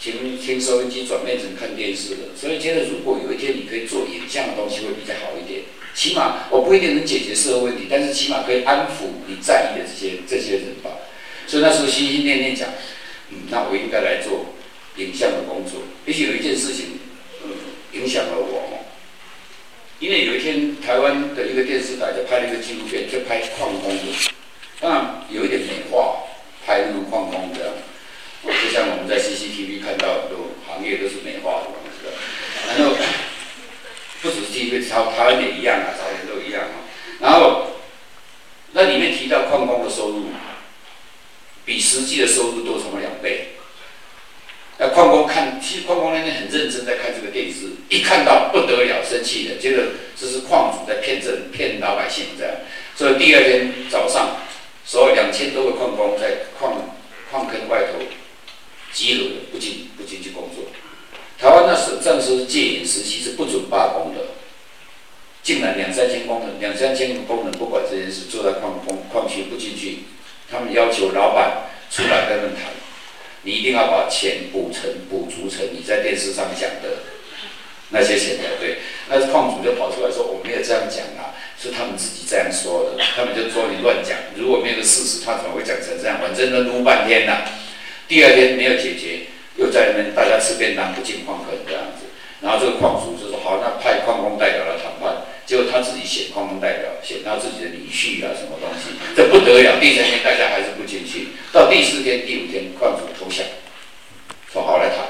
[0.00, 5.62] 听听收音机转变成看电视了，所以觉得如果有一天你可以做影像的东西会比较好一点。
[5.92, 10.90] 起码我不一定能解决社会问题，但是起码可以安抚你在意的这些这些人吧。
[11.48, 12.68] 所以那时候心心念念讲，
[13.30, 14.46] 嗯，那我应该来做
[14.98, 15.80] 影像的工作。
[16.04, 16.98] 也许有一件事情，
[17.42, 17.50] 嗯，
[17.92, 18.84] 影响了我。
[19.98, 24.30] 因为有一天台湾的一个电视台就拍了一个纪录片，就拍矿工的，
[24.78, 26.22] 当然有一点美化，
[26.64, 27.78] 拍那种矿工的。
[28.44, 32.12] 就像我们在 CCTV 看到很多行业都是美化的东西的，
[32.68, 32.94] 然后
[34.22, 36.86] 不止 TV，台台湾也一样啊，朝鲜都一样啊。
[37.18, 37.66] 然后
[38.70, 40.26] 那里面提到矿工的收入
[41.64, 43.48] 比实际的收入多成了两倍。
[44.78, 52.54] 那矿工看，其实矿工那天很认真在看这电视，一看到不得了，生气的，觉得这是矿主在骗政、骗老百姓这样。
[52.94, 54.36] 所以第二天早上，
[54.84, 56.74] 所有两千多个矿工在矿
[57.30, 58.04] 矿坑外头。
[58.90, 60.64] 集合的不进不进去工作，
[61.38, 64.20] 台湾那时暂时戒严时期是不准罢工的，
[65.42, 69.98] 竟然两三千工人两三千个工人不管这件事坐在矿工矿区不进去，
[70.50, 72.72] 他们要求老板出来跟他们谈，
[73.42, 77.04] 你一定要把钱补成、补足成你在电视上讲的
[77.90, 78.78] 那些钱才对。
[79.08, 86.20] 那矿主就跑出来说：“我没有这样讲啊，是他们自己这样说的。”他们就说你乱讲，如果没有个事实，他怎么会讲成这样？
[86.20, 87.48] 反正都撸半天了。
[88.06, 92.06] 第二天没有解决，又在那边大家吃便当不进矿坑这样子。
[92.40, 99.80] 然后这个矿主就说：“好，那派矿工代表来谈判。”结果他自己选矿工代表，选他自己的女婿啊，什么东西，这不得了。
[99.80, 103.46] 第三天大家还是不进去，到第四天、第五天，矿主投降，
[104.52, 105.08] 说好来谈，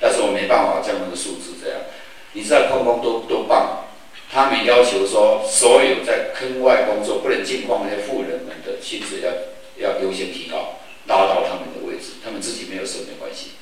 [0.00, 1.54] 但是我没办法降那个数字。
[2.36, 3.86] 你知道矿工多多棒，
[4.30, 13.52] 他们要求说，所有在坑外工作不能进矿那些富人们的薪水要要优先提高，拉到他们的位置，他们自己没有收没关系。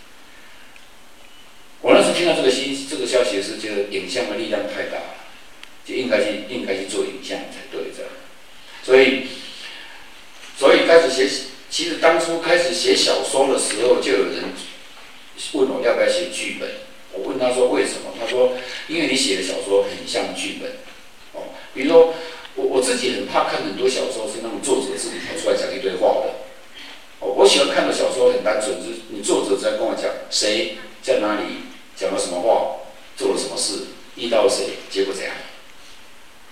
[1.83, 5.14] 我那时听到这个新这个消息是，觉得影像的力量太大了。
[5.87, 8.09] 就应该去，应该去做影像才对，的。
[8.83, 9.29] 所以，
[10.57, 11.29] 所以开始写，
[11.68, 14.45] 其实当初开始写小说的时候，就有人
[15.53, 16.70] 问我要不要写剧本。
[17.17, 18.12] 我问他说为什么？
[18.21, 18.53] 他说
[18.89, 20.71] 因为你写的小说很像剧本。
[21.33, 22.15] 哦，比如说
[22.55, 26.31] 我我自己很怕看很多小说是那种作者自己跑出来讲一堆话的。
[27.21, 31.65] 哦，我喜欢看的小说很单纯，就是你作者在跟我讲谁在哪里
[31.97, 32.77] 讲了什么话，
[33.17, 33.87] 做了什么事，
[34.17, 35.33] 遇到谁，结果怎样。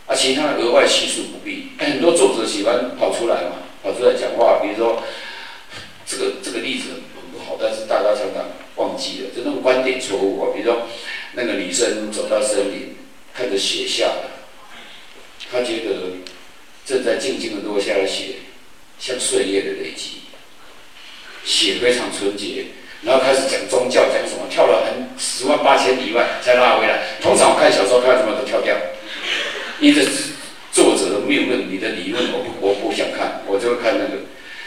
[0.06, 1.70] 啊，其他的额外叙述不必。
[1.78, 4.60] 很多作者喜欢跑出来嘛，跑出来讲话。
[4.62, 5.02] 比如说，
[6.04, 7.02] 这个这个例子
[7.60, 8.44] 但是大家常常
[8.76, 10.50] 忘记了，就那种观点错误啊。
[10.54, 10.82] 比如说，
[11.34, 12.96] 那个女生走到森林，
[13.34, 14.10] 看着雪下，
[15.50, 16.16] 她觉得
[16.84, 18.36] 正在静静的落下的雪，
[18.98, 20.22] 像岁月的累积，
[21.44, 22.66] 雪非常纯洁。
[23.02, 27.18] 然后开始讲宗教，讲什么，跳了很十万八千里外才拉回来。
[27.20, 28.76] 通常我看小说看什么都跳掉。
[29.80, 30.06] 你的
[30.70, 34.22] 作者的命论，你的理论，我我不想看，我就看那个。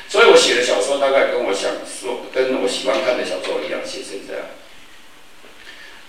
[0.08, 4.46] 所以我写的小说大概跟我想说，跟我喜欢看的小说一样，写成这样。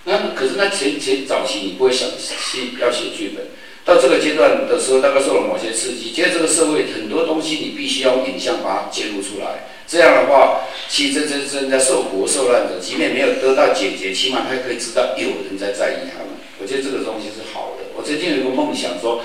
[0.05, 3.47] 那可是那前前早期你不会想去要写剧本，
[3.85, 9.67] 到这个阶段的时候，大概受了某些刺激，觉得这个社会很多东西你必须要影像把它揭露出来。
[9.89, 16.29] 这样的话，其实真真正在受苦受难者，即便没有得到解决，起码他可以知道有人在在意他们。
[16.61, 17.85] 我觉得这个东西是好的。
[17.97, 19.23] 我曾经有一个梦想，说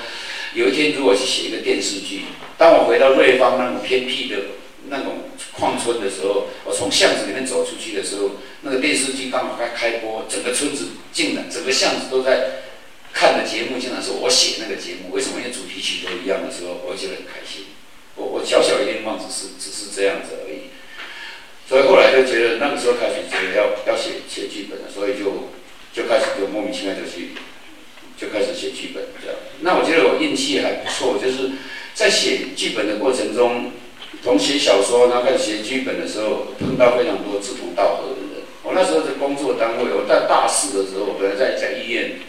[0.54, 2.22] 有一天如果去写一个电视剧，
[2.58, 4.38] 当我回到瑞芳那种偏僻的
[4.92, 8.32] 那种矿村的时候，我从巷子里面走出去的时候，
[8.62, 12.68] 那个电视剧刚好在开播，整个村子竟然整个巷子都在
[13.14, 15.16] 看的节目，竟然是我写那个节目。
[15.16, 15.40] 为什么？
[15.40, 17.72] 因为主题曲都一样的时候，我觉得很开心。
[18.16, 20.70] 我我小小一愿望只是只是这样子而已。
[21.68, 25.48] 所以后来就觉得那个时候开始觉得要要写写剧本了，所以就
[25.96, 27.32] 就开始就莫名其妙就去。
[28.18, 29.36] 就开始写剧本，这样。
[29.62, 31.58] 那我觉得我运气还不错，就是
[31.96, 33.72] 在写剧本的过程中，
[34.24, 38.44] 从写小说，然后开始写剧本的时候，碰到非常多志同道合的人。
[38.64, 42.20] 我那时候在工作单位，我在大四的时候，我本来在在医院，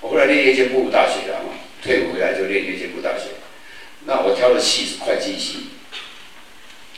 [0.00, 3.30] 我后来练夜间部大学了嘛，退伍回来就练夜间部大学。
[4.06, 5.68] 那我挑的系是会计系，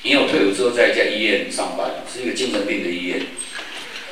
[0.03, 3.21] 因为我退伍之后在一家医院上班，是一个精神病的医院，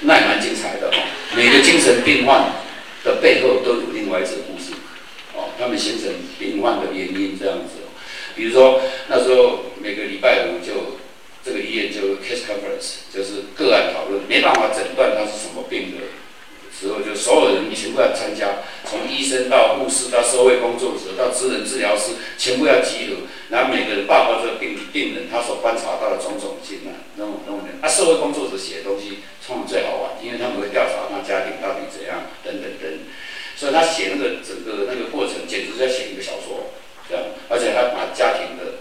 [0.01, 0.99] 那也蛮精彩的哦，
[1.37, 2.53] 每个精神病患。
[3.03, 4.75] 的背后都有另外一则故事，
[5.35, 7.80] 哦，他们形成病患的原因这样子，
[8.41, 10.97] 比如说那时候每个礼拜五就
[11.45, 16.01] 这个医院就 case conference，就是个案讨论，没办法诊断他是什么病的
[16.73, 29.67] 时候，就所有人全部要参加，从医生到护士到社会工作者到职能治疗师，全部要集合，然后每个人报告这个病病人他所观察到的种种经验，那种那种啊，社会工作者写的东西通常。
[29.69, 32.89] 最好玩，因为他们会调查他家庭到底怎样，等等等，
[33.55, 36.70] 所以他写那个整个那个过程，简直在写一个小说，
[37.51, 38.81] 而且他把家庭的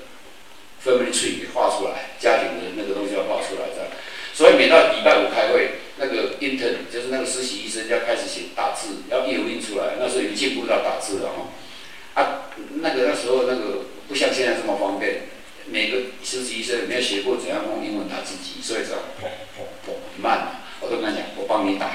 [0.79, 3.91] family tree 给画出来，家庭的那个东西要画出来，这样，
[4.31, 12.47] 所以每到礼拜五开会，那个 intern 就是那个实习医生要开始写打字，要印印出来，那时候已经进步到打字了哈，啊，
[12.81, 15.23] 那个那时候那个不像现在这么方便，
[15.65, 19.25] 每个实习医生没有学过怎样用英文打字机，所以这样，砰
[19.57, 20.61] 砰砰，慢。
[20.81, 21.91] 我都跟他讲，我帮你打，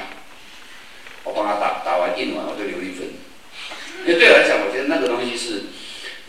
[1.25, 3.09] 我帮他打，打完印完我就留一份。
[4.05, 5.63] 因为对我来讲，我觉得那个东西是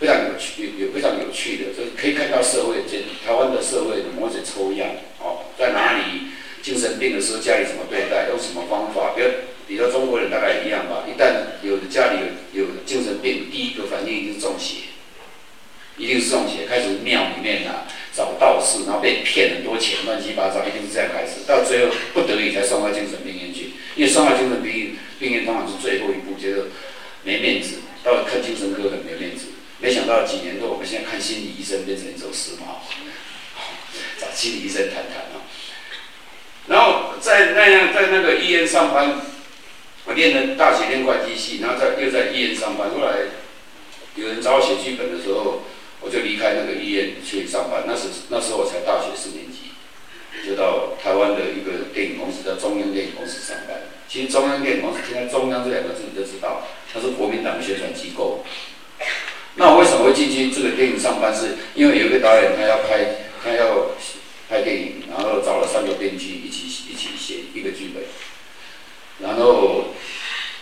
[0.05, 4.87] 非常有趣，有非常有趣的，就是可以看到社会，这台湾的社会的某种抽样，
[5.17, 6.29] 哦，在哪里
[6.61, 9.15] 精神病的时候家里怎么对待，用什么方法？
[9.15, 9.29] 比如，
[9.67, 12.19] 比如中国人大概一样吧，一旦有的家里
[12.53, 14.93] 有有精神病，第一个反应一定是中邪，
[15.97, 17.89] 一定是中邪，开始庙里面啊。
[18.13, 21.43] 找道士，然后被骗很多钱，乱七八糟，一定是这样开始。
[21.45, 26.67] 到最后不得已才送到精神病院去，因为送到精神病院，病院通常是最后一步，觉得
[27.23, 29.47] 没面子，到看精神科很没面子。
[29.79, 32.79] 没想到几年后，我们现在看心理医生变成一种时髦，
[34.19, 35.43] 找心理医生谈谈啊。
[36.67, 39.21] 然后在那样在那个医院上班，
[40.05, 42.89] 我念的大学念会计系，然后在又在医院上班。
[42.89, 43.27] 后来
[44.15, 45.63] 有人找我写剧本的时候，
[45.99, 47.83] 我就离开那个医院去上班。
[47.85, 49.75] 那时那时候我才大学四年级，
[50.47, 53.77] 就到台湾的一个电影公司叫中央电影公司上班。
[54.07, 56.63] 其实中央电影公司听到“中央”这两个字，你就知道
[56.93, 58.45] 它是国民党的宣传机构。
[59.55, 61.33] 那我为什么会进去这个电影上班？
[61.35, 63.91] 是因为有一个导演他要拍，他要。
[64.47, 68.03] 拍电影，然后找了三个编剧一起一起写一个剧本，
[69.17, 69.85] 然后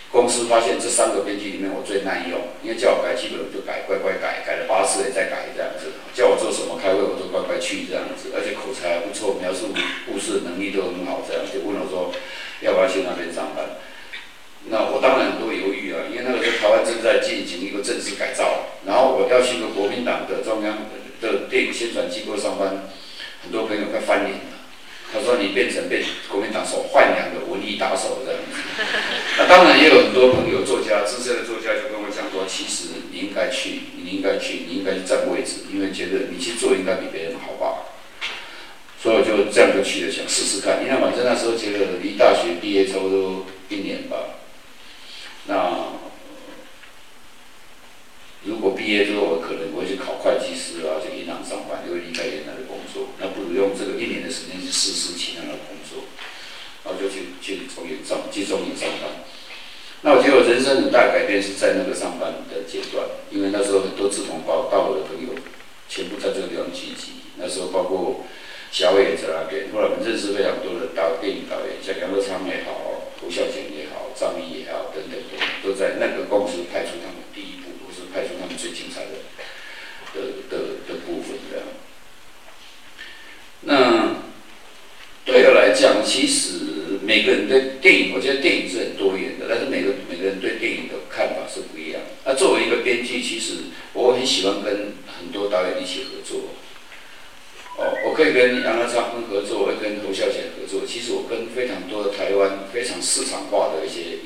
[0.09, 9.75] 公司发现这三个编剧里面我最耐用，因为叫我改剧本我就改，乖乖改，改了八次也再改这样子，叫我做什么开会我都乖乖去这样子，而且口才还不错，描述
[10.07, 12.15] 故事能力都很好，这样就问我说
[12.61, 13.67] 要不要去那边上班？
[14.69, 20.87] 那我当然很多犹豫啊，因为那个时候台湾正在进行一个政治改造，然后我要去一个国民党的中央
[21.21, 22.89] 的电影宣传机构上班。
[23.43, 24.55] 很多朋友快翻脸了，
[25.11, 26.01] 他说你变成被
[26.31, 28.55] 国民党所豢养的文艺打手这样子。
[29.37, 37.83] 那当然也有很多朋友作家，资深的作家就跟我讲说，其实你应该去，你应该去，你应该去占位置，因为觉得你去做应该比别人好吧。
[38.97, 40.79] 所以我就这样就去了，想试试看。
[40.81, 44.39] 因为反正那时候觉得离大学毕业差不多一年吧。
[45.47, 45.99] 那
[48.43, 53.15] 如果毕业之后，我可能我会去考会计师啊，去银行上班，就会离开原来的工作。
[53.19, 56.03] 那不如用这个一年的时间去试试其他的工作，
[56.83, 59.23] 然后就去去中银上去中银上班。
[60.03, 65.31] 那我觉得我人生很大改变是在那个上班的阶段，因为那时候很多志同道道合的朋友
[65.87, 67.23] 全部在这个地方聚集。
[67.39, 68.27] 那时候包括
[68.71, 75.15] 小伟也在那边，后来我们认识非常多的导电影导演，像杨德昌也好，胡孝贤也好，张毅也好，等等，
[75.83, 78.07] 在那个公司派出他们第一部，或是。
[78.13, 79.09] 派出他们最精彩的
[80.13, 80.57] 的的
[80.87, 81.65] 的部分，这样。
[83.61, 84.17] 那
[85.25, 92.03] 对我来讲，其实每个人对电影，我觉得电影是很多元的，但是每个每个人对电影的看法是不一样。
[92.23, 96.53] 那作为一个编剧，其实我很喜欢跟很多导演一起合作。
[97.79, 100.85] 哦，我可以跟杨德昌合作，我跟侯孝贤合作。
[100.85, 104.19] 其实我跟非常多的台湾非常市场化的一些，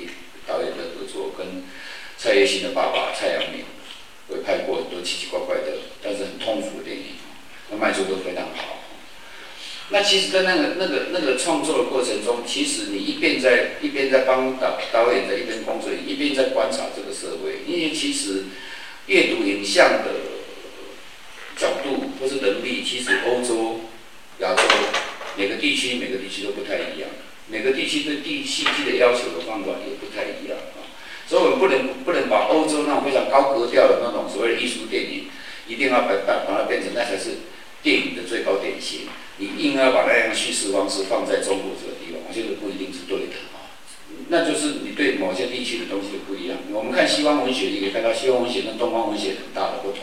[2.17, 3.63] 蔡叶新的爸爸蔡阳明。
[4.29, 7.03] 会拍过很多奇奇怪怪的，但是很痛苦的电影，
[7.71, 8.83] 那卖座都非常好。
[9.87, 17.59] 那其实，在那个、那个、那个创作的过程中，其实你一边在一边在帮导导演在一边工作，一边在观察这个社会。
[17.65, 18.47] 因为其实
[19.05, 20.11] 阅读影像的
[21.55, 23.79] 角度或是能力，其实欧洲、
[24.39, 24.63] 亚洲
[25.37, 27.09] 每个地区每个地区都不太一样，
[27.47, 30.59] 每个地区对地戏剧的要求的方法也不太一样。
[31.27, 35.25] 所以，我们不能不能把欧洲那种非常高格调的那种所谓的艺术电影，
[35.67, 37.43] 一定要把把把它变成那才是
[37.83, 39.01] 电影的最高典型。
[39.35, 43.67] 你硬要把那样的叙事方式放在中国这个地方，我觉得不一定是对的啊。
[44.29, 46.57] 那就是你对某些地区的东西不一样。
[46.71, 49.99] 我们看西方文学，你可以看到西方文学跟东方文学很大的不同。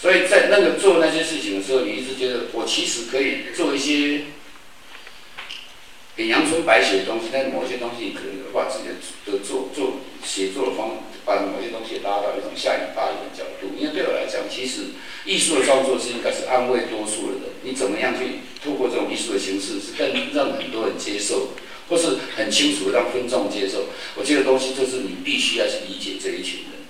[0.00, 4.22] 所以在那个做那些事情的时候，你一直觉得我其实可以做一些。
[6.16, 8.94] 给阳春白雪的东西，但某些东西可能把自己的
[9.32, 13.72] 的做做写作的方，把某些东西拉到一种下一巴的角度。
[13.78, 14.92] 因为对我来讲，其实
[15.24, 17.48] 艺术的创作是应该是安慰多数人的。
[17.62, 21.56] 你怎么样去透过这种艺术的形式，是更让很多人接受，
[21.88, 23.86] 或是很清楚的让分众接受？
[24.16, 26.84] 我觉得东西就是你必须要去理解这一群人。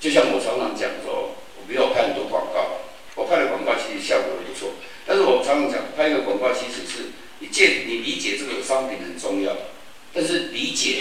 [0.00, 2.80] 就像我常常讲说，我不要拍很多广告，
[3.16, 4.70] 我拍的广告其实效果不错，
[5.04, 7.12] 但是我常常讲，拍一个广告其实是。
[7.52, 9.52] 你见你理解这个商品很重要，
[10.14, 11.00] 但是理解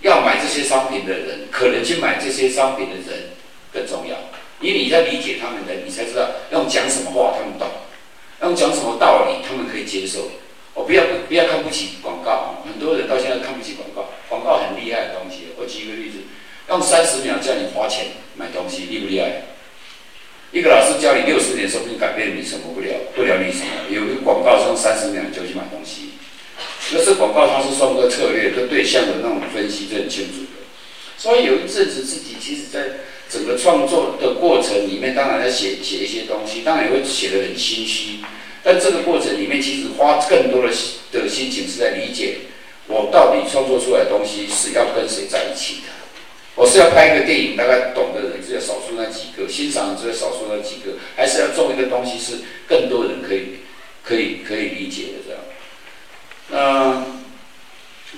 [0.00, 3.30] 要买这些商品的人，可能去买这些商品的人
[3.72, 4.16] 更重要。
[4.60, 7.66] 因为你在理解他们的，你才知道用讲什么话他们懂，
[8.42, 10.30] 用讲什么道理他们可以接受。
[10.72, 14.10] 我不要不要看不起广告，很多人到现在看不起广告。
[14.28, 16.18] 广告很厉害的东西，我举一个例子，
[16.68, 18.06] 用三十秒叫你花钱
[18.36, 19.42] 买东西，厉不厉害？
[20.50, 23.68] 一个老师教你六十年，说不定改变你什么不了，不了你什么。
[23.90, 26.12] 有一个广告商三十秒就去买东西，
[26.90, 30.64] 那是广告，它是双个策略跟对象的那种分析是很清楚的。
[31.18, 32.80] 所以有一阵子自己其实在
[33.28, 38.20] 整个创作的过程里面，当然要写写一些东西，当然也会写得很心虚。
[38.64, 40.72] 但这个过程里面，其实花更多的
[41.12, 42.38] 的心情是在理解
[42.86, 45.92] 我到底创作出来的东西是要跟谁在一起的。
[46.58, 53.60] 我是要拍一个电影，大概懂的人只有少数那几个，欣赏只有少数那几个，还是要做一个东西是更多人可以、
[54.02, 55.40] 可以、可以理解的这样。
[56.50, 57.04] 那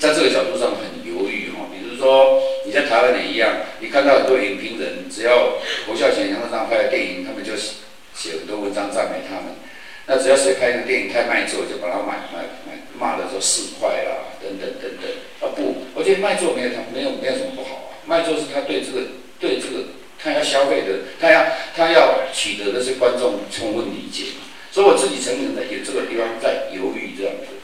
[0.00, 7.52] 在这个角度上很犹豫哈，比如说你在台湾也一样，你看到很多影评人，只要侯孝贤、杨德昌拍的电影，他们就
[8.16, 9.52] 写很多文章赞美他们。
[10.06, 15.04] 那只要谁拍一个电影太卖座，就把它买买买骂的说四块啦，等等等等。
[15.40, 17.69] 啊不，我觉得卖座没有他没有没有什么不好，
[18.10, 19.06] 卖座是他对这个
[19.38, 19.84] 对这个
[20.18, 21.46] 他要消费的，他要
[21.76, 24.34] 他要取得的是观众充分理解。
[24.72, 27.54] 所以我自己承认的有这个地方在犹豫这样子。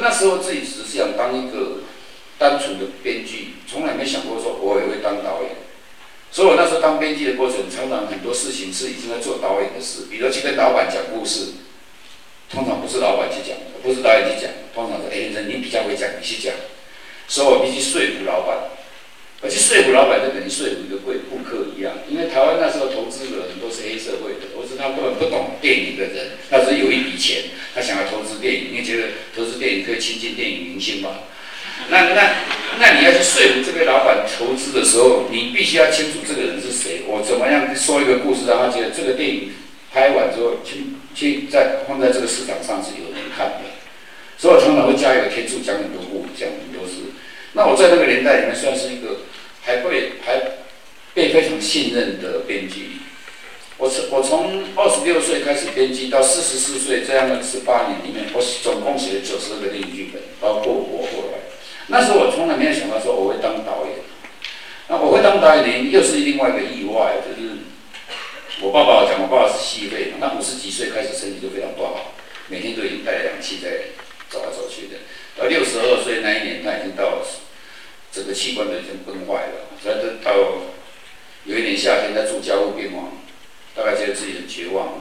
[0.00, 1.80] 那时候自己只是想当一个
[2.38, 5.50] 单纯的编剧，从来没想过说我也会当导演。
[6.30, 11.54] 所以我那时候当编剧的过程，常常很多事情是已经在做导演的事，比如去跟老板讲故事，
[12.48, 16.54] 通常不是老板去讲，不是导演去讲，通常是哎先生你比较会讲，你去讲。
[17.26, 18.70] 所以我必须说服老板，
[19.42, 31.24] 而且说服老板就等于说服一个贵顾客一样，因为台湾那时候投资的很多是黑社会的，或是他根本不懂电影的人，他只是有一笔钱，他想要投资电影，你觉得投资电影可以亲近电影明星吧？
[31.88, 32.20] 那那
[32.78, 37.08] 那你要去说服这个老板投资的时候，你必须要清楚这个人是谁。
[37.08, 39.52] 我怎么样说一个故事，让他觉得这个电影
[39.90, 43.72] 拍完之后，去去在放在这个市场上是有人看的。
[44.36, 46.69] 所以我常常会加一个天助，讲很多故，讲很多。
[47.52, 49.22] 那我在那个年代里面算是一个
[49.62, 50.40] 还被还
[51.14, 52.98] 被非常信任的编剧。
[53.76, 61.38] 我从我从二十六岁开始编辑到四十四岁这样的十八年里面，我总共写了九十二个电影剧本，包括我后来。
[61.86, 63.96] 那时候我从来没有想到说我会当导演，
[64.88, 67.56] 那我会当导演呢，又是另外一个意外，就是
[68.60, 72.12] 我爸爸讲，我爸爸是戏肺，那五十几岁开始身体就非常不好，
[72.48, 73.96] 每天都已经带氧气在
[74.28, 75.00] 走来走去的。
[75.40, 77.24] 到六十二岁那一年，他已经到
[78.12, 80.36] 整个器官都已经崩坏了，所以到
[81.44, 83.16] 有一年夏天，他住加护病房，
[83.74, 85.00] 大概觉得自己很绝望，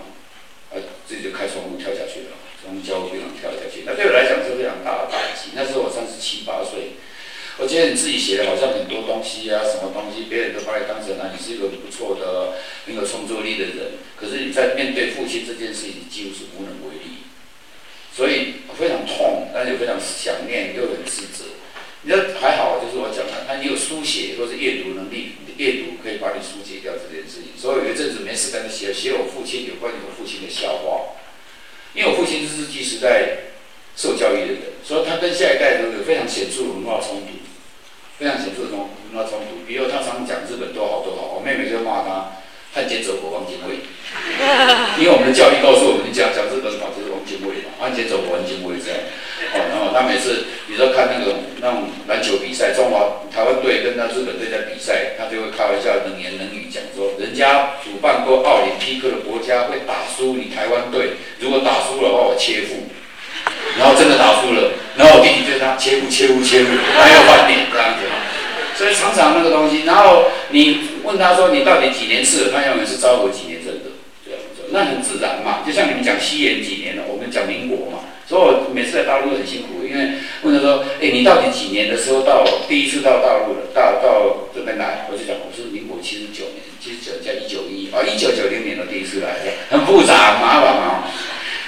[0.71, 2.39] 啊，自己就开窗户跳下去了。
[2.63, 5.51] 从交护病房跳下去，那对我来讲是非常大的打击。
[5.55, 6.95] 那时候我三十七八岁，
[7.57, 13.99] 我觉得你自己写的好像很多东西啊，什么东西，别人都把你当成啊，你是一个不错的、很有创作力的人。
[14.15, 17.18] 可是你在面对父亲这件事情，几乎是无能为力。
[18.19, 21.55] 所以非常痛，但是又非常想念，又很自责。
[22.01, 27.55] 你说还好，就是我讲的，他你有书写或者阅读能力，阅读可以把你疏解掉这件事情。
[27.55, 31.15] 所以有一阵子没事干就写写我父亲有关于我父亲的笑话。
[31.95, 33.55] 因为我父亲是日据时代
[33.95, 37.39] 受教育的人，所以他跟下一代都有非常显著的文化冲突，
[38.19, 38.83] 非常显著的文
[39.15, 39.63] 化冲突。
[39.63, 42.35] 比如他常常讲日本多好多好，我妹妹就骂他
[42.75, 43.79] 汉奸走狗王警卫，
[44.99, 47.08] 因为我们的教育告诉我们讲讲日本好就是
[47.79, 48.99] 王精卫嘛，汉奸走狗王精卫这样。
[49.55, 62.91] 哦，然后他每次比如说看那个那种篮球比赛，中华台湾队跟那日本队在比赛，他就会开玩笑冷言冷语讲说，人家主办过奥林匹克的国家会打输你台湾队，如果打输的话我切腹，
[63.79, 68.03] 然后真的打输了，然后我弟弟对他切腹切腹切腹，他要翻脸这样子，
[68.75, 73.95] 所以常常那个东西，然后你问他说你到底几年次，他永远是招我几年生的？
[74.25, 77.99] 这样子，那很自然嘛，就像你们讲西元几年了，我讲民国嘛。
[78.27, 83.73] 所以我每次在大陆都很辛苦，因为问他说：“哎，你到底几年的时候到第一次到大陆的？
[83.73, 89.33] 到到这边来？”我就讲我是民国七十九年，七十九加一九一啊，一九九零年的第一次来，
[89.71, 91.09] 很复杂很麻烦嘛。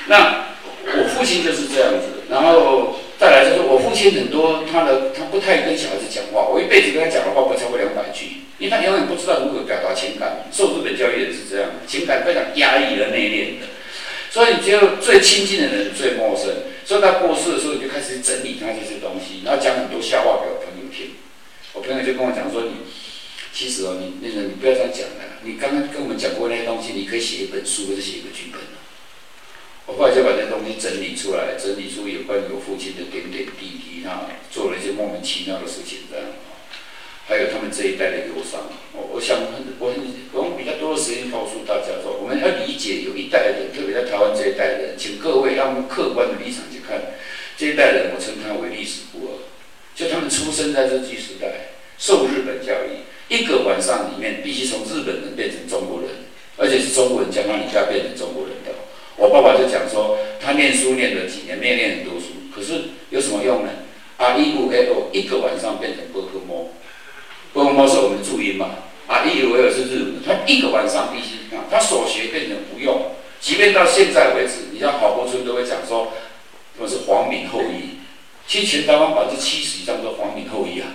[0.06, 0.54] 那
[1.02, 10.46] 我父亲就是这样子，然后再来就是我父亲很多他的他不太跟小孩子讲话，我一辈子跟他讲的话不超过两百句，因为他永远不知道如何表达情感。
[10.52, 13.66] 受日本教育也是这样，情感非常压抑的内敛的。
[14.32, 16.48] 所以只有最亲近的人最陌生，
[16.86, 21.20] 所以他过世的时候你就开始整理他这些东西，然后讲很多笑话给我朋友听。
[21.74, 22.80] 我朋友就跟我讲说：“你
[23.52, 28.60] 其实哦，你那个你不要这样讲了，你刚刚跟我们讲过那些东西，你可以写一本书或者写一个剧本
[29.88, 36.26] 我后来就把这些东西整理出来，整理出有关于我父亲的点点滴滴，他做了一些莫名其妙的事情这样。
[37.32, 38.60] 还有他们这一代的忧伤，
[38.91, 40.03] 我我想很我很
[40.34, 47.16] 我用比较多的时间告诉大家说，我们要理解有一代人，特别在台湾这一代人，请各位用客观的立场去看
[47.56, 49.48] 这一代人，我称他为历史孤儿，
[49.95, 52.99] 就他们出生在日据时代，受日本教育，
[53.32, 56.28] 一个晚上里面必须从日本人变成中国人，
[56.58, 58.76] 而且是中国人将他一下变成中国人的。
[59.16, 63.72] 我爸爸就讲说，他念书念了几年，没有念很多书，可是有什么用呢？
[64.18, 66.76] 啊，一五 L 一个晚上变成波克莫。
[67.53, 68.69] 波摩是我们的注音嘛？
[69.07, 73.11] 啊，以为是日文，他一个晚上必须啊，他所学变成不用。
[73.41, 76.14] 即便到现在为止，你像郝柏村都会讲说，
[76.78, 77.98] 我是皇民后裔。
[78.48, 80.88] 其实全台湾百分之七十以上都是皇民后裔啊。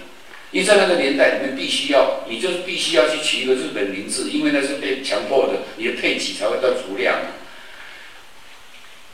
[0.53, 7.17] 因为在那个年代里面，必须要，你就是必须要去取一个日本名字，因为那是被强迫的，你的配给才会到足量。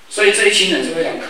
[0.09, 1.27] 所以这一群人是非常可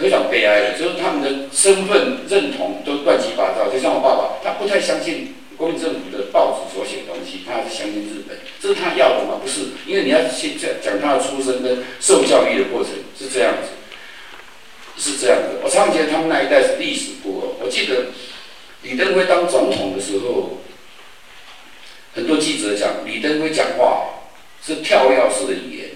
[0.00, 3.70] 非常悲哀的，就是他们的身份认同都乱七八糟。
[3.70, 5.34] 就像我爸爸，他不太相信。
[5.62, 8.36] 国民政府的报纸所写的东西，他是相信日本。
[8.60, 9.38] 这是他要的吗？
[9.40, 13.70] 不是，因为你要先讲讲他的出生跟受教育的过程是这样子，
[14.98, 15.60] 是这样的。
[15.62, 17.64] 我常觉得他们那一代是历史孤儿。
[17.64, 18.06] 我记得
[18.82, 20.58] 李登辉当总统的时候，
[22.12, 24.24] 很多记者讲李登辉讲话
[24.66, 25.90] 是跳跃式的语言。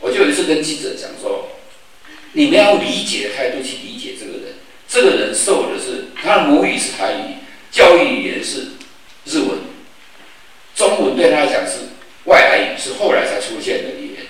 [0.00, 1.46] 我就有一次跟记者讲说，
[2.32, 4.54] 你们要理解的态度去理解这个人，
[4.88, 7.38] 这个人受的是他的母语是台语，
[7.72, 8.66] 教育语言是
[9.24, 9.58] 日文。
[10.76, 11.78] 中文对他来讲是
[12.24, 14.26] 外来语，是后来才出现的语言。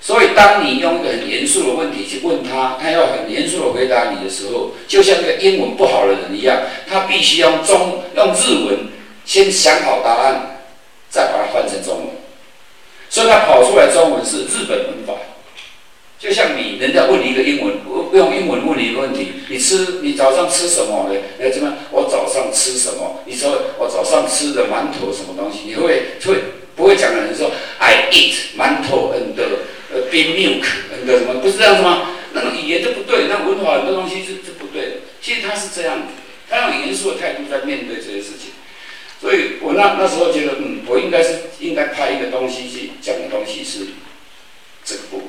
[0.00, 8.88] 所以，当你用一个很严肃的问题去问他，他要很严肃的回答你的时候，就像那个英文不好的人一样，他必须用中用日文
[9.24, 10.58] 先想好答案，
[11.08, 12.08] 再把它换成中文。
[13.08, 15.14] 所以他跑出来中文是日本文法。
[16.22, 17.74] 就像你人家问你一个英文，
[18.14, 21.10] 用英文问你一个问题，你吃你早上吃什么？
[21.40, 23.20] 哎，怎么我早上吃什么？
[23.26, 25.62] 你说我早上吃的馒头什么东西？
[25.66, 26.36] 你会会
[26.76, 29.34] 不会讲的人说 I eat 馒头 and
[29.92, 30.62] 呃 bean milk
[30.94, 31.40] and 什么？
[31.42, 32.10] 不是这样子吗？
[32.34, 34.92] 那个语言就不对，那文化很多东西是是不对的。
[35.20, 36.14] 其实他是这样子，
[36.48, 38.52] 他用严肃的态度在面对这些事情。
[39.20, 43.86] 所以我那那时候觉得，嗯，我应该是应该拍一个东西去讲的东西是
[44.84, 45.26] 这个部分。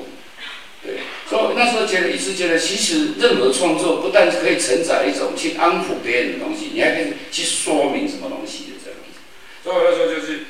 [0.84, 9.18] 对，所以那时候觉得，一直觉得，其实任何创作不但是可以承载一种去安抚别人的东西，你还可以去说明什么东西的这样子。
[9.64, 10.44] 所以那时候就是，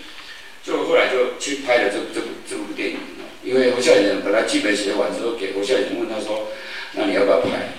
[0.65, 2.97] 就后来就去拍了这这部这部电影。
[3.45, 6.49] 因为侯孝贤本来剧本写完之后，给侯孝贤问他说
[6.97, 7.77] ：“那你要不要拍？”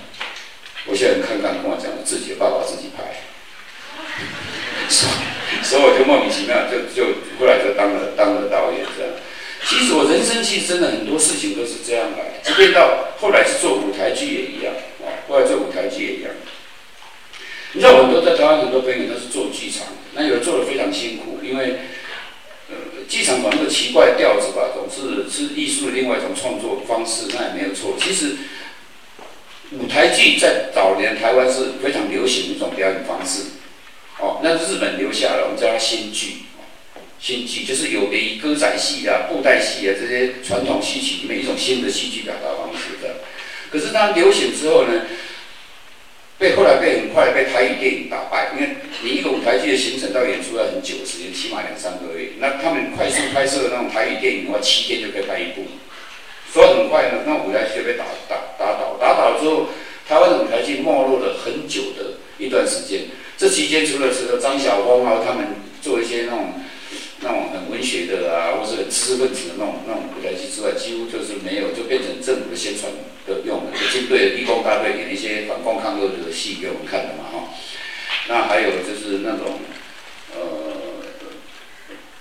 [0.86, 3.26] 侯孝贤看看跟我讲，自己的爸爸自己拍。
[5.66, 9.12] 所以我就莫名其妙，就就后来就当了当了导演这样。
[9.68, 16.32] 其实我人生其实真的很多事情都是这样来，即便到后来是做舞台剧也一样啊，后来做舞台剧也一样。
[17.74, 21.80] 你知道很多在台湾很多朋友都是做剧场，那有做的非常辛苦，因为
[22.70, 22.76] 呃
[23.10, 27.96] 剧场把那个奇怪调子吧，总是是艺术的另外一种创作方式，那也没有错。
[28.00, 28.38] 其实
[29.72, 33.42] 舞台剧在早年台湾是非常流行的一种表演方式，
[34.20, 36.46] 哦，那日本留下了，我们叫它新剧。
[37.20, 43.16] 新剧就是有别于歌仔戏啊、布袋戏啊这些传统戏曲里面一种新的戏剧表达方式的。
[43.72, 45.02] 可是它流行之后呢，
[46.38, 48.52] 被后来被很快被台语电影打败。
[48.54, 52.34] 因为你一个舞台剧的形成到演出要很久时间，起码两三个月。
[52.38, 55.66] 那他们快速拍摄的那种台语电影的话，七天就可以拍一部。
[56.54, 58.98] 所以很快呢，那舞台剧就被打打打倒。
[59.00, 59.70] 打倒之后，
[60.08, 63.08] 台湾的舞台剧没落了很久的一段时间。
[63.36, 65.48] 这期间除了是张晓峰啊他们
[65.82, 66.54] 做一些那种。
[67.26, 72.86] 那种很文学的啊，或是知识分子的那种那种舞台剧之外，几乎就是没有，就变成政府的宣传
[73.26, 77.50] 的用的，就军队义工大队演一些反共抗日的戏给我们看的嘛哈。
[78.30, 79.58] 那还有就是那种
[80.38, 81.02] 呃，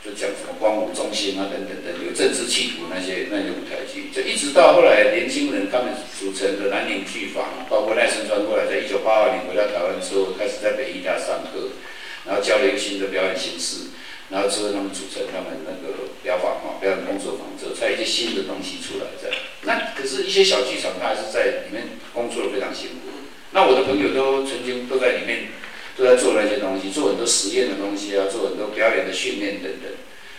[0.00, 11.76] 就讲什么光武中心啊等等等，有政治企图那些那些舞台剧，就一直到后来年轻人他们组成的南岭剧坊，包括赖声川过来在一九八二年回到台湾之后，开始在北艺大上课，
[12.24, 13.92] 然后教了一个新的表演形式。
[14.30, 19.36] 然后之后他们组成他们那个表坊哈表演工作坊，之后才一些新的东西出来这样。
[19.62, 23.12] 那可是，一些小剧场，他还是在里面工作的非常辛苦。
[23.52, 25.52] 那我的朋友都曾经都在里面，
[25.96, 29.92] 都在做那些东西，做很多实验的东西啊，做很多表演的训练等等。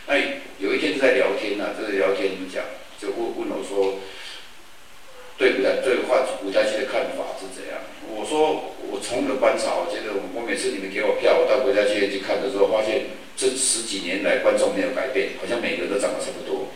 [0.09, 0.17] 那
[0.57, 2.65] 有一天在聊天啊，这个聊天讲，
[2.99, 4.01] 就问问我说，
[5.37, 7.85] 对舞台对话舞台剧的看法是怎样？
[8.09, 13.23] 我说我从的观察，我觉得我每次你们给我票，我到国家剧院去看的时候，发现。
[13.35, 16.67] 这十几年来，观众没有改变，好像每个都长得差不多，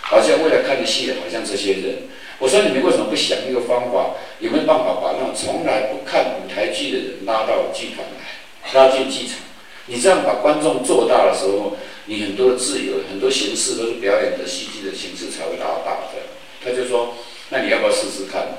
[0.00, 2.08] 好像为了看戏的，好像这些人。
[2.38, 4.16] 我说你们为什么不想一个方法？
[4.40, 9.38] 有没有办法把那种从来不看舞台剧的人拉到剧团来，拉进剧场？
[9.86, 11.76] 你这样把观众做大的时候，
[12.06, 16.24] 你很多的自由，很多形式都是表演的戏剧的形式才会拉大的。
[16.64, 17.14] 他就说
[17.50, 18.58] ：“那你要不要试试看？”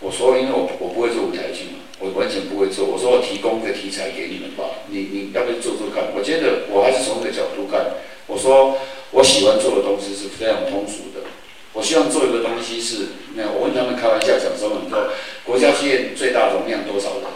[0.00, 6.10] 我说：“因为我我不会做舞台剧嘛。”我完全不会做，我说我提供个题材给你们吧，你你要不要做做看？
[6.16, 8.78] 我觉得我还是从这个角度看，我说
[9.12, 11.28] 我喜欢做的东西是非常通俗的，
[11.74, 15.12] 我希望做一个东西是，那我问他们开玩笑讲说，你说
[15.44, 17.28] 国家剧院最大容量多少人？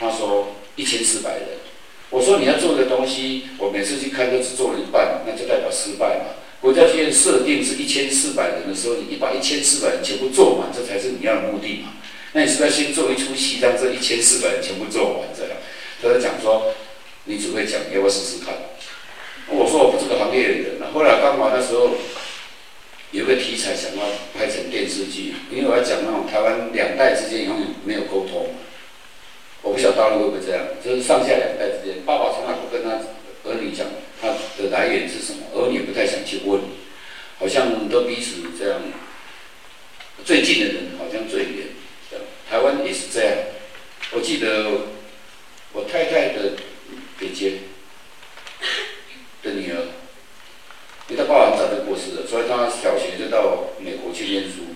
[0.00, 1.60] 他说一千四百人。
[2.08, 6.40] 我说你要做的东西，我每次去开都只做了一半，那就代表失败嘛。
[6.60, 11.92] 国家剧院设定是一千四百人的时候，你把一千四百人全部做满，这才是你要的目的嘛。
[12.36, 15.56] 那你是不是要先做一出戏，让这一千四百人全部做完这样？
[16.02, 16.74] 他在讲说，
[17.24, 18.52] 你只会讲，要不要试试看？
[19.48, 20.92] 我说我不是个行业的人。
[20.92, 21.96] 后来刚好那时候
[23.10, 24.04] 有个题材想要
[24.36, 28.52] 拍成电视剧，因为我要讲那种台湾两代之间永远没有沟通。
[29.62, 33.00] 我不晓得大陆会不会这样，就是上下两代之间，爸爸从来不跟他
[33.48, 33.86] 儿女讲
[34.20, 34.28] 他
[34.60, 36.60] 的来源是什么，而你不太想去问，
[37.38, 38.78] 好像都彼此这样，
[40.22, 41.72] 最近的人好像最远，
[42.48, 43.32] 台湾也是这样。
[44.12, 44.70] 我记得
[45.72, 46.52] 我太太的
[47.18, 47.52] 姐姐
[49.42, 49.88] 的女儿，
[51.08, 54.74] 因为她爸爸很早就过世了，所以她小学就到美国去念书，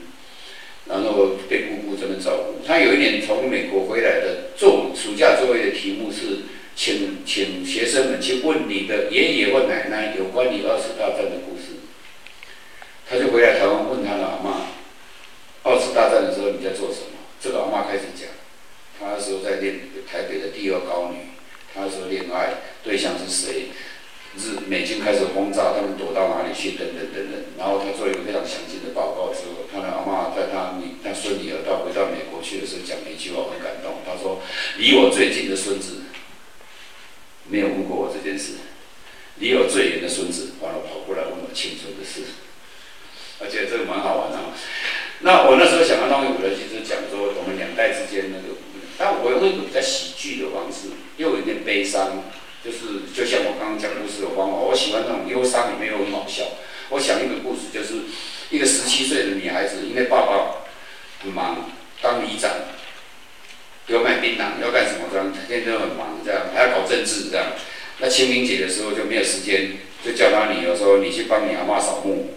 [0.86, 2.66] 然后被姑姑这边照顾。
[2.66, 6.44] 她有一年从美国回来的，做暑假作业的题目是。
[6.76, 11.76] 请请学生们去问你的爷爷或奶奶有关于二次大战的故事。
[13.06, 14.68] 他就回来台湾问他老妈，
[15.62, 17.09] 二次大战的时候你在做什么？
[17.40, 18.28] 这个阿妈开始讲，
[18.98, 21.32] 他那时候在练台北的第二高女，
[21.72, 23.68] 她那时候恋爱对象是谁？
[24.36, 26.78] 日美军开始轰炸，他们躲到哪里去？
[26.78, 27.42] 等等等等。
[27.58, 34.04] 然后他做一个非常详尽的报告之后，他的阿妈在他女他孙女儿到回到美国去的时候讲了一句话，很感动。
[34.06, 34.40] 他说
[34.78, 36.02] ：“离我最近的孙子。”
[37.50, 38.62] 没有问过我这件事，
[39.40, 42.30] 离我最远的孙子完了跑过来问我青春的事，
[43.40, 44.38] 而且这个蛮好玩的。
[45.22, 47.02] 那我那时候想要弄一个其实讲
[47.80, 48.60] 代之间那个，
[48.98, 52.24] 但我用一个比较喜剧的方式，又有点悲伤，
[52.62, 56.44] 就是就像我刚刚讲故事的方法，我喜欢那种忧伤里面又很好笑。
[56.90, 58.04] 我想一个故事，就是
[58.50, 60.60] 一个十七岁的女孩子，因为爸爸
[61.24, 61.70] 很忙
[62.02, 62.50] 当里长。
[63.86, 65.08] 要卖槟榔，要干什么？
[65.10, 67.46] 这样天天都很忙，这样还要搞政治，这样。
[67.98, 69.72] 那清明节的时候就没有时间，
[70.04, 72.36] 就叫他女儿说：“你去帮你阿妈扫墓。”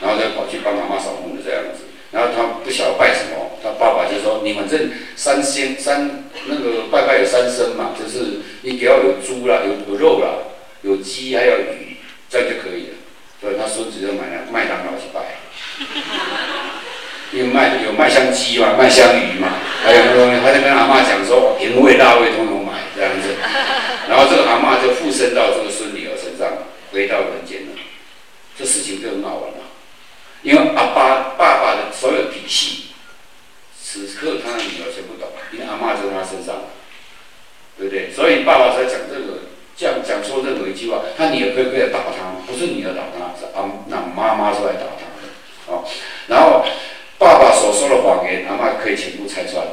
[0.00, 1.84] 然后就跑去帮阿妈扫墓的这样子。
[2.10, 11.96] 然后他不晓得拜什么，他爸爸就说：“你反正三仙三那个拜拜有三牲嘛，就是你只要有猪啦，有有肉啦，有鸡还有鱼，
[12.28, 12.94] 这样就可以了。”
[13.40, 15.40] 所以他孙子就买了麦当劳去拜。
[17.32, 19.48] 因为卖有麦香鸡嘛，麦香鱼嘛，
[19.82, 23.34] 还有那个，他就跟阿妈讲说，甜味、辣味通通买这样子。
[24.08, 26.46] 然后这个阿妈就附身到这个孙女儿身上，
[26.92, 27.80] 回到人间了。
[28.56, 29.66] 这事情就很好玩了，
[30.42, 32.83] 因为阿爸爸爸的所有底细，
[34.02, 36.66] 此刻他的女儿全不懂，因为阿妈在他身上，
[37.78, 38.10] 对不对？
[38.10, 39.46] 所以爸爸在讲这个，
[39.76, 45.30] 讲讲说任何一句话，他女儿可以可以打他，不是女儿打他，是阿那妈妈出来打他的，
[45.68, 45.84] 哦，
[46.26, 46.64] 然后。
[47.16, 49.64] 爸爸所说的谎言，阿妈可以全部拆穿。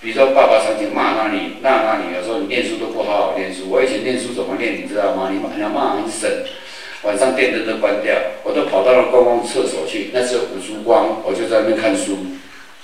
[0.00, 3.68] 比如说，爸爸曾经骂那你，骂那你，说你念书都不好好念书。
[3.68, 5.28] 我以前念书怎么念，你知道吗？
[5.30, 6.30] 你骂，你骂很省，
[7.02, 8.14] 晚上电灯都关掉，
[8.44, 12.16] 我都跑到了公共厕所去，那时候补书光，我就在那边看书，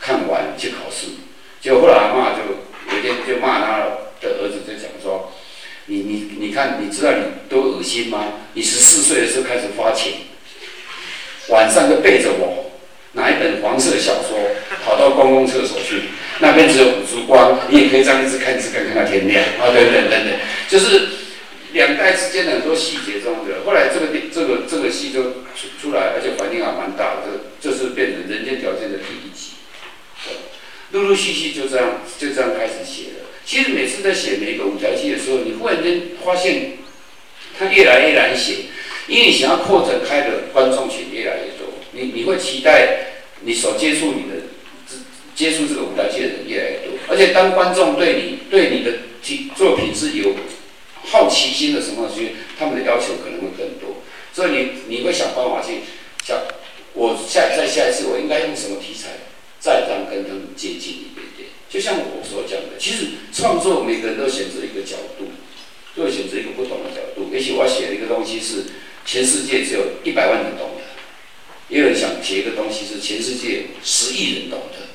[0.06, 1.08] 看完去考试。
[1.60, 3.78] 结果后来阿妈就有一天就骂他
[4.20, 5.32] 的儿子，就讲说
[5.86, 8.24] ：“你你你看，你知道你多恶心吗？
[8.54, 10.12] 你十四岁的时候开始发情，
[11.48, 12.62] 晚上就背着我。”
[13.16, 14.36] 拿一本黄色小说，
[14.84, 16.02] 跑到公共厕所去，
[16.38, 19.72] 那边只有五烛光，你也可以这样一直看，一直看，看到天亮啊！
[19.72, 20.38] 等等等等，
[20.68, 21.08] 就是
[21.72, 23.64] 两代之间的很多细节中的。
[23.64, 25.22] 后来这个，这个这个戏就
[25.56, 28.98] 出出来，而且反应还蛮大的，这就是变成人间条件的。
[30.92, 33.26] 陆陆续续就这样就这样开始写了。
[33.44, 36.78] 其实每次在写每个舞台剧的时候，你忽然间发现
[37.58, 38.66] 它越来越难写，
[39.06, 41.66] 因为你想要扩展开的观众群越来越多。
[41.92, 43.06] 你你会期待
[43.40, 44.46] 你所接触你的
[45.34, 48.92] 接触这个舞台剧的人越来越多，而且当观众对你对你的
[49.54, 50.34] 作品是有
[51.04, 54.02] 好奇心的时候，其实，他们的要求可能会更多，
[54.32, 55.80] 所以你你会想办法去
[56.24, 56.38] 想，
[56.94, 59.10] 我下再下一次我应该用什么题材
[59.58, 61.48] 再让跟他们接近一点点。
[61.68, 65.26] 就像我所讲的，其实创作每个人都选择一个角度，
[65.94, 67.28] 都会选择一个不同的角度。
[67.32, 68.64] 也许我写的一个东西是
[69.04, 70.82] 全世界只有一百万人懂的。
[71.68, 74.86] 也有人想写一个东西是全世界十亿人懂的，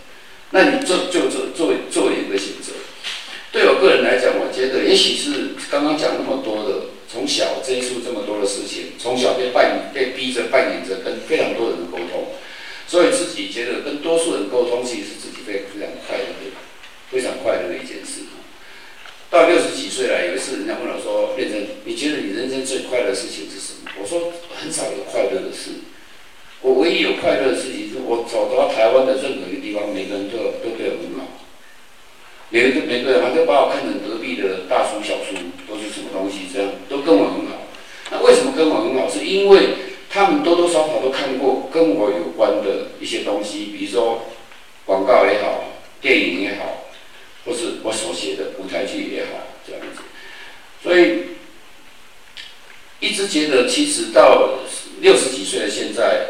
[0.52, 2.72] 那你做就做作为作为一个选择。
[3.52, 12.32] 对我个人来讲，我觉得也许是刚刚讲那么多的，从小接触这么多的事情，从小被扮演被逼着扮演着跟非常多人沟通，
[12.92, 16.52] 所以自己觉得跟多数人沟通，其实是自己非非常快乐的，
[17.10, 18.28] 非常快乐的一件事。
[19.30, 21.56] 到六十几岁了，有一次人家问我说：“变成
[21.86, 25.88] 你觉得你人生最快乐的事情是什么？”我说：“很少有快乐的事。”
[26.60, 31.48] 我唯一有快乐的事情是我走到台湾的任何一个地方，每个人都都对我很好，
[32.50, 37.72] 每个每个人还都把我看成隔壁的大叔小叔，都是什么东西这样，都跟我很好。
[38.12, 39.08] 那为什么跟我很好？
[39.08, 44.26] 是因为他们多多少少都看过跟我有关的一些东西，比如说
[44.86, 45.64] 广告也好，
[46.02, 46.86] 电影也好，
[47.46, 50.02] 或是我所写的舞台剧也好，这样子。
[50.84, 51.38] 所以
[53.00, 54.60] 一直觉得，其实到
[55.00, 56.28] 六十几岁的现在。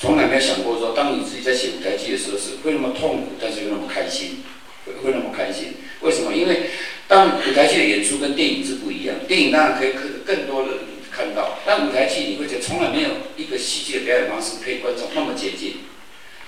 [0.00, 4.42] 从来没有想过说，当你自己在写舞台剧的时候，是会那么痛苦，但是又那么开心，
[4.84, 5.76] 会会那么开心。
[6.00, 6.34] 为什么？
[6.34, 6.64] 因为
[7.08, 10.72] 当舞台剧的演出跟电影是不一样，电影当然可以更更多的
[11.14, 15.76] 看到，但舞台剧你会觉得从来没有一个戏剧的表演方式可以观众那么接近。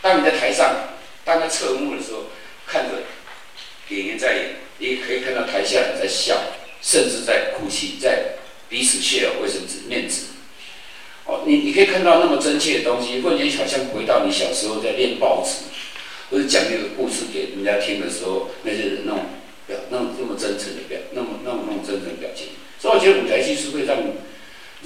[0.02, 0.74] 当你在台上，
[1.24, 2.24] 当他侧幕的时候，
[2.66, 3.04] 看着
[3.94, 6.36] 演员在演，你可以看到台下人在笑，
[6.82, 8.34] 甚至在哭泣，在
[8.68, 10.26] 彼此 share 卫生纸、面子。
[11.26, 15.70] 哦，你你可以看到那么真切的东西，或者你好像回到你小时候在练报纸，
[16.30, 19.26] 或者讲那个故事给人家听的时候，那些人那种
[19.66, 22.48] 表，那种那么真诚的表，那么那么那种真诚的表情。
[22.78, 23.96] 所以我觉得舞台剧是会让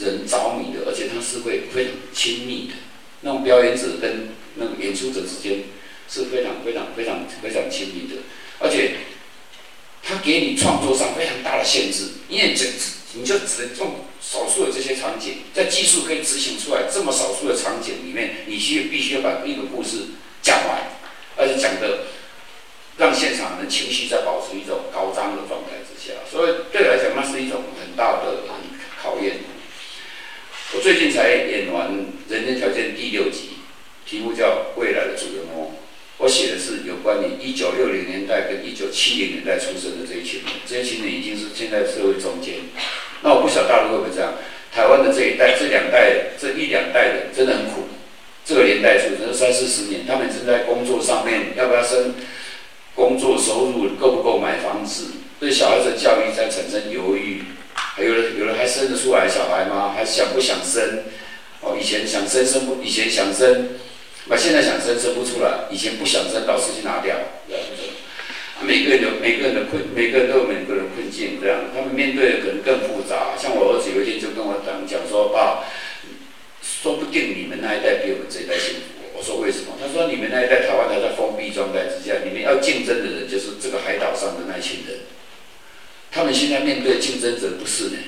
[0.03, 2.75] 人着迷的，而且它是会非常亲密的。
[3.23, 5.65] 那种表演者跟那个演出者之间
[6.09, 8.23] 是非常非常非常非常亲密的，
[8.59, 8.95] 而且
[10.03, 12.65] 他给你创作上非常大的限制，因为这
[13.13, 20.89] 你就只能用少数的这些场景，在技术可以执行出来这么少数的场景里面，你需必须要把一个故事讲完，
[21.37, 22.07] 而且讲的
[22.97, 28.49] 让现场人情绪在保持一种高涨的状态之下，所以对来讲，那是一种很大的。
[30.83, 31.89] 最近才演完
[32.31, 33.51] 《人间条件》第六集，
[34.07, 34.47] 题目叫
[34.81, 35.67] 《未来的主人翁》。
[36.17, 42.55] 我写的是有关于一九六零年代跟一九七零年代出生的这一群人，这些群人已经是现在社会中间。
[43.23, 44.33] 那我不晓得大陆会不会这样？
[44.73, 47.83] 台湾的这一代、这两代、这一两代人真的很苦。
[48.47, 52.15] 这个年代出生三四十年，他们正在工作上面，要不要生？
[52.95, 55.13] 工作收入够不够买房子？
[55.39, 57.43] 对小孩子的教育在产生犹豫。
[58.03, 59.93] 有人，有人还生得出来小孩吗？
[59.95, 61.05] 还想不想生？
[61.61, 63.77] 哦，以前想生生不，以前想生，
[64.27, 65.69] 那现在想生生不出来。
[65.71, 67.15] 以前不想生，老师去拿掉，
[67.49, 67.85] 这样子。
[68.65, 71.69] 每个人有每个人的困，每个人都有每个人困境，这样。
[71.75, 73.37] 他们面对的可能更复杂。
[73.37, 75.65] 像我儿子有一天就跟我讲讲说：“爸，
[76.61, 84.97] 说不定你们那一代比我们这一代幸福。”我说：“为什么？”他说：“你们那一代台湾还在封闭状态之下，你们要竞争的人就是这个海岛上的那群人。”
[86.13, 87.99] 他们现在面对竞争者不是呢，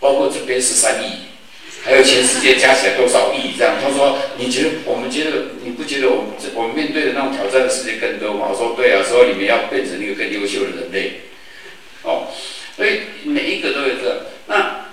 [0.00, 1.28] 包括这边十三亿，
[1.84, 3.76] 还有全世界加起来多少亿这样？
[3.80, 5.30] 他说：“你觉得我们觉得
[5.64, 11.20] 你不觉得我们这我们面对的那种挑战的世界更多吗？”我说：“对啊，所以你们要变成一个更优秀的人类。”
[12.02, 12.26] 哦，
[12.76, 14.16] 所以每一个都有这样
[14.46, 14.86] 那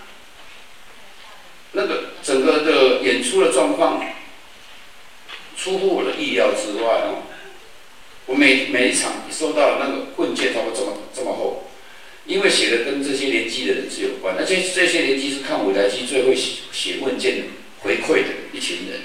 [1.71, 4.03] 那个整个的演出的状况
[5.57, 7.23] 出乎我的意料之外哦。
[8.27, 11.68] 我每每一场收到那个问卷，差不多这么这么厚。
[12.29, 17.45] 因为写的跟这些年纪的人是有关，那这这些年纪是看舞台剧最会写写问卷
[17.79, 19.01] 回馈的一群人。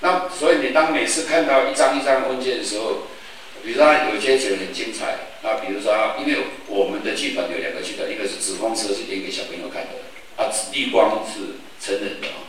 [0.00, 3.08] 那所以你当每次看到一张一张问卷的时候，
[3.64, 10.04] 比如说有些写的很精彩，那比如说因为我们的剧本有两个剧本，一个是紫光车是演给小朋友看的，
[10.36, 12.44] 啊绿光是成人的啊。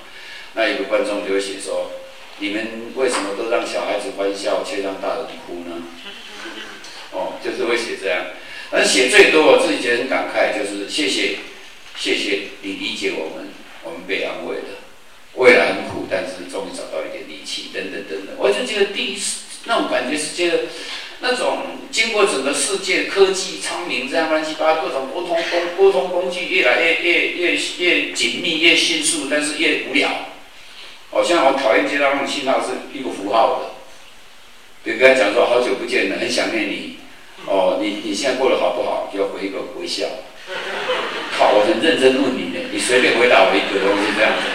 [0.55, 1.91] 那有个观众就会写说：
[2.39, 5.87] 你们为什么都让小孩子欢笑，却让大人哭呢？
[7.13, 8.25] 哦，就是会写这样。
[8.71, 11.37] 而写最多，我自己觉得很感慨，就是谢谢，
[11.97, 13.49] 谢谢你理解我们，
[13.83, 14.81] 我们被安慰了。
[15.35, 18.35] 未来很苦，但是终于找到一点力气，等等等等。
[18.37, 20.59] 我就觉得第一次那种感觉是觉得，
[21.19, 21.59] 那种
[21.91, 30.09] 经过整个世界科技昌明这样乱七八糟各种沟通工沟通工具越来越越越越紧密越迅速，但是越无聊。
[31.11, 33.75] 好像我讨厌接到那种信号是一个符号的，
[34.83, 36.97] 比如跟他讲说好久不见了，很想念你。
[37.47, 39.09] 哦，你你现在过得好不好？
[39.13, 40.05] 就要回一个微笑。
[41.37, 44.45] 好，我很认真问你呢，你随便回答我一个东西这样子，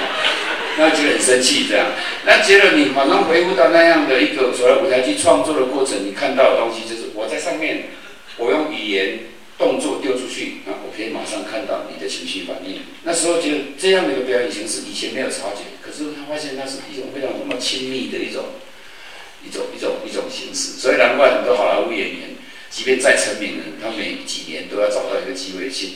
[0.78, 1.86] 那就很生气这样。
[2.24, 7.90] 那接着你马上回复到那样的一个所谓舞台剧创作的过程，你看到的东西就是我在上面，
[8.38, 9.18] 我用语言
[9.58, 12.80] 动作丢出去，那我可以马上看到你的情绪反应。
[13.04, 18.56] 那时候觉得这样的一个表演形式以前没有察觉，可是他发现那是一种非常那么亲密的一种
[19.44, 22.39] 一种一种一种形式，所以难怪很多好莱坞演员。
[22.70, 25.88] 即便再成名的，他每几年都要找到一个机会去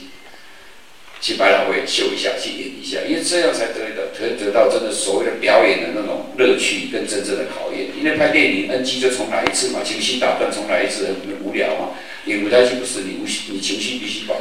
[1.21, 7.87] 去百老汇秀一下，去演一下，因为这样才得到得得到真的所谓的表演的那种乐趣跟真正的考验。
[7.97, 11.91] 因为拍电影 NG 就重来一次嘛，情绪打断重来一次很无聊嘛。
[12.27, 14.41] 演舞台剧不是你无你情绪必须保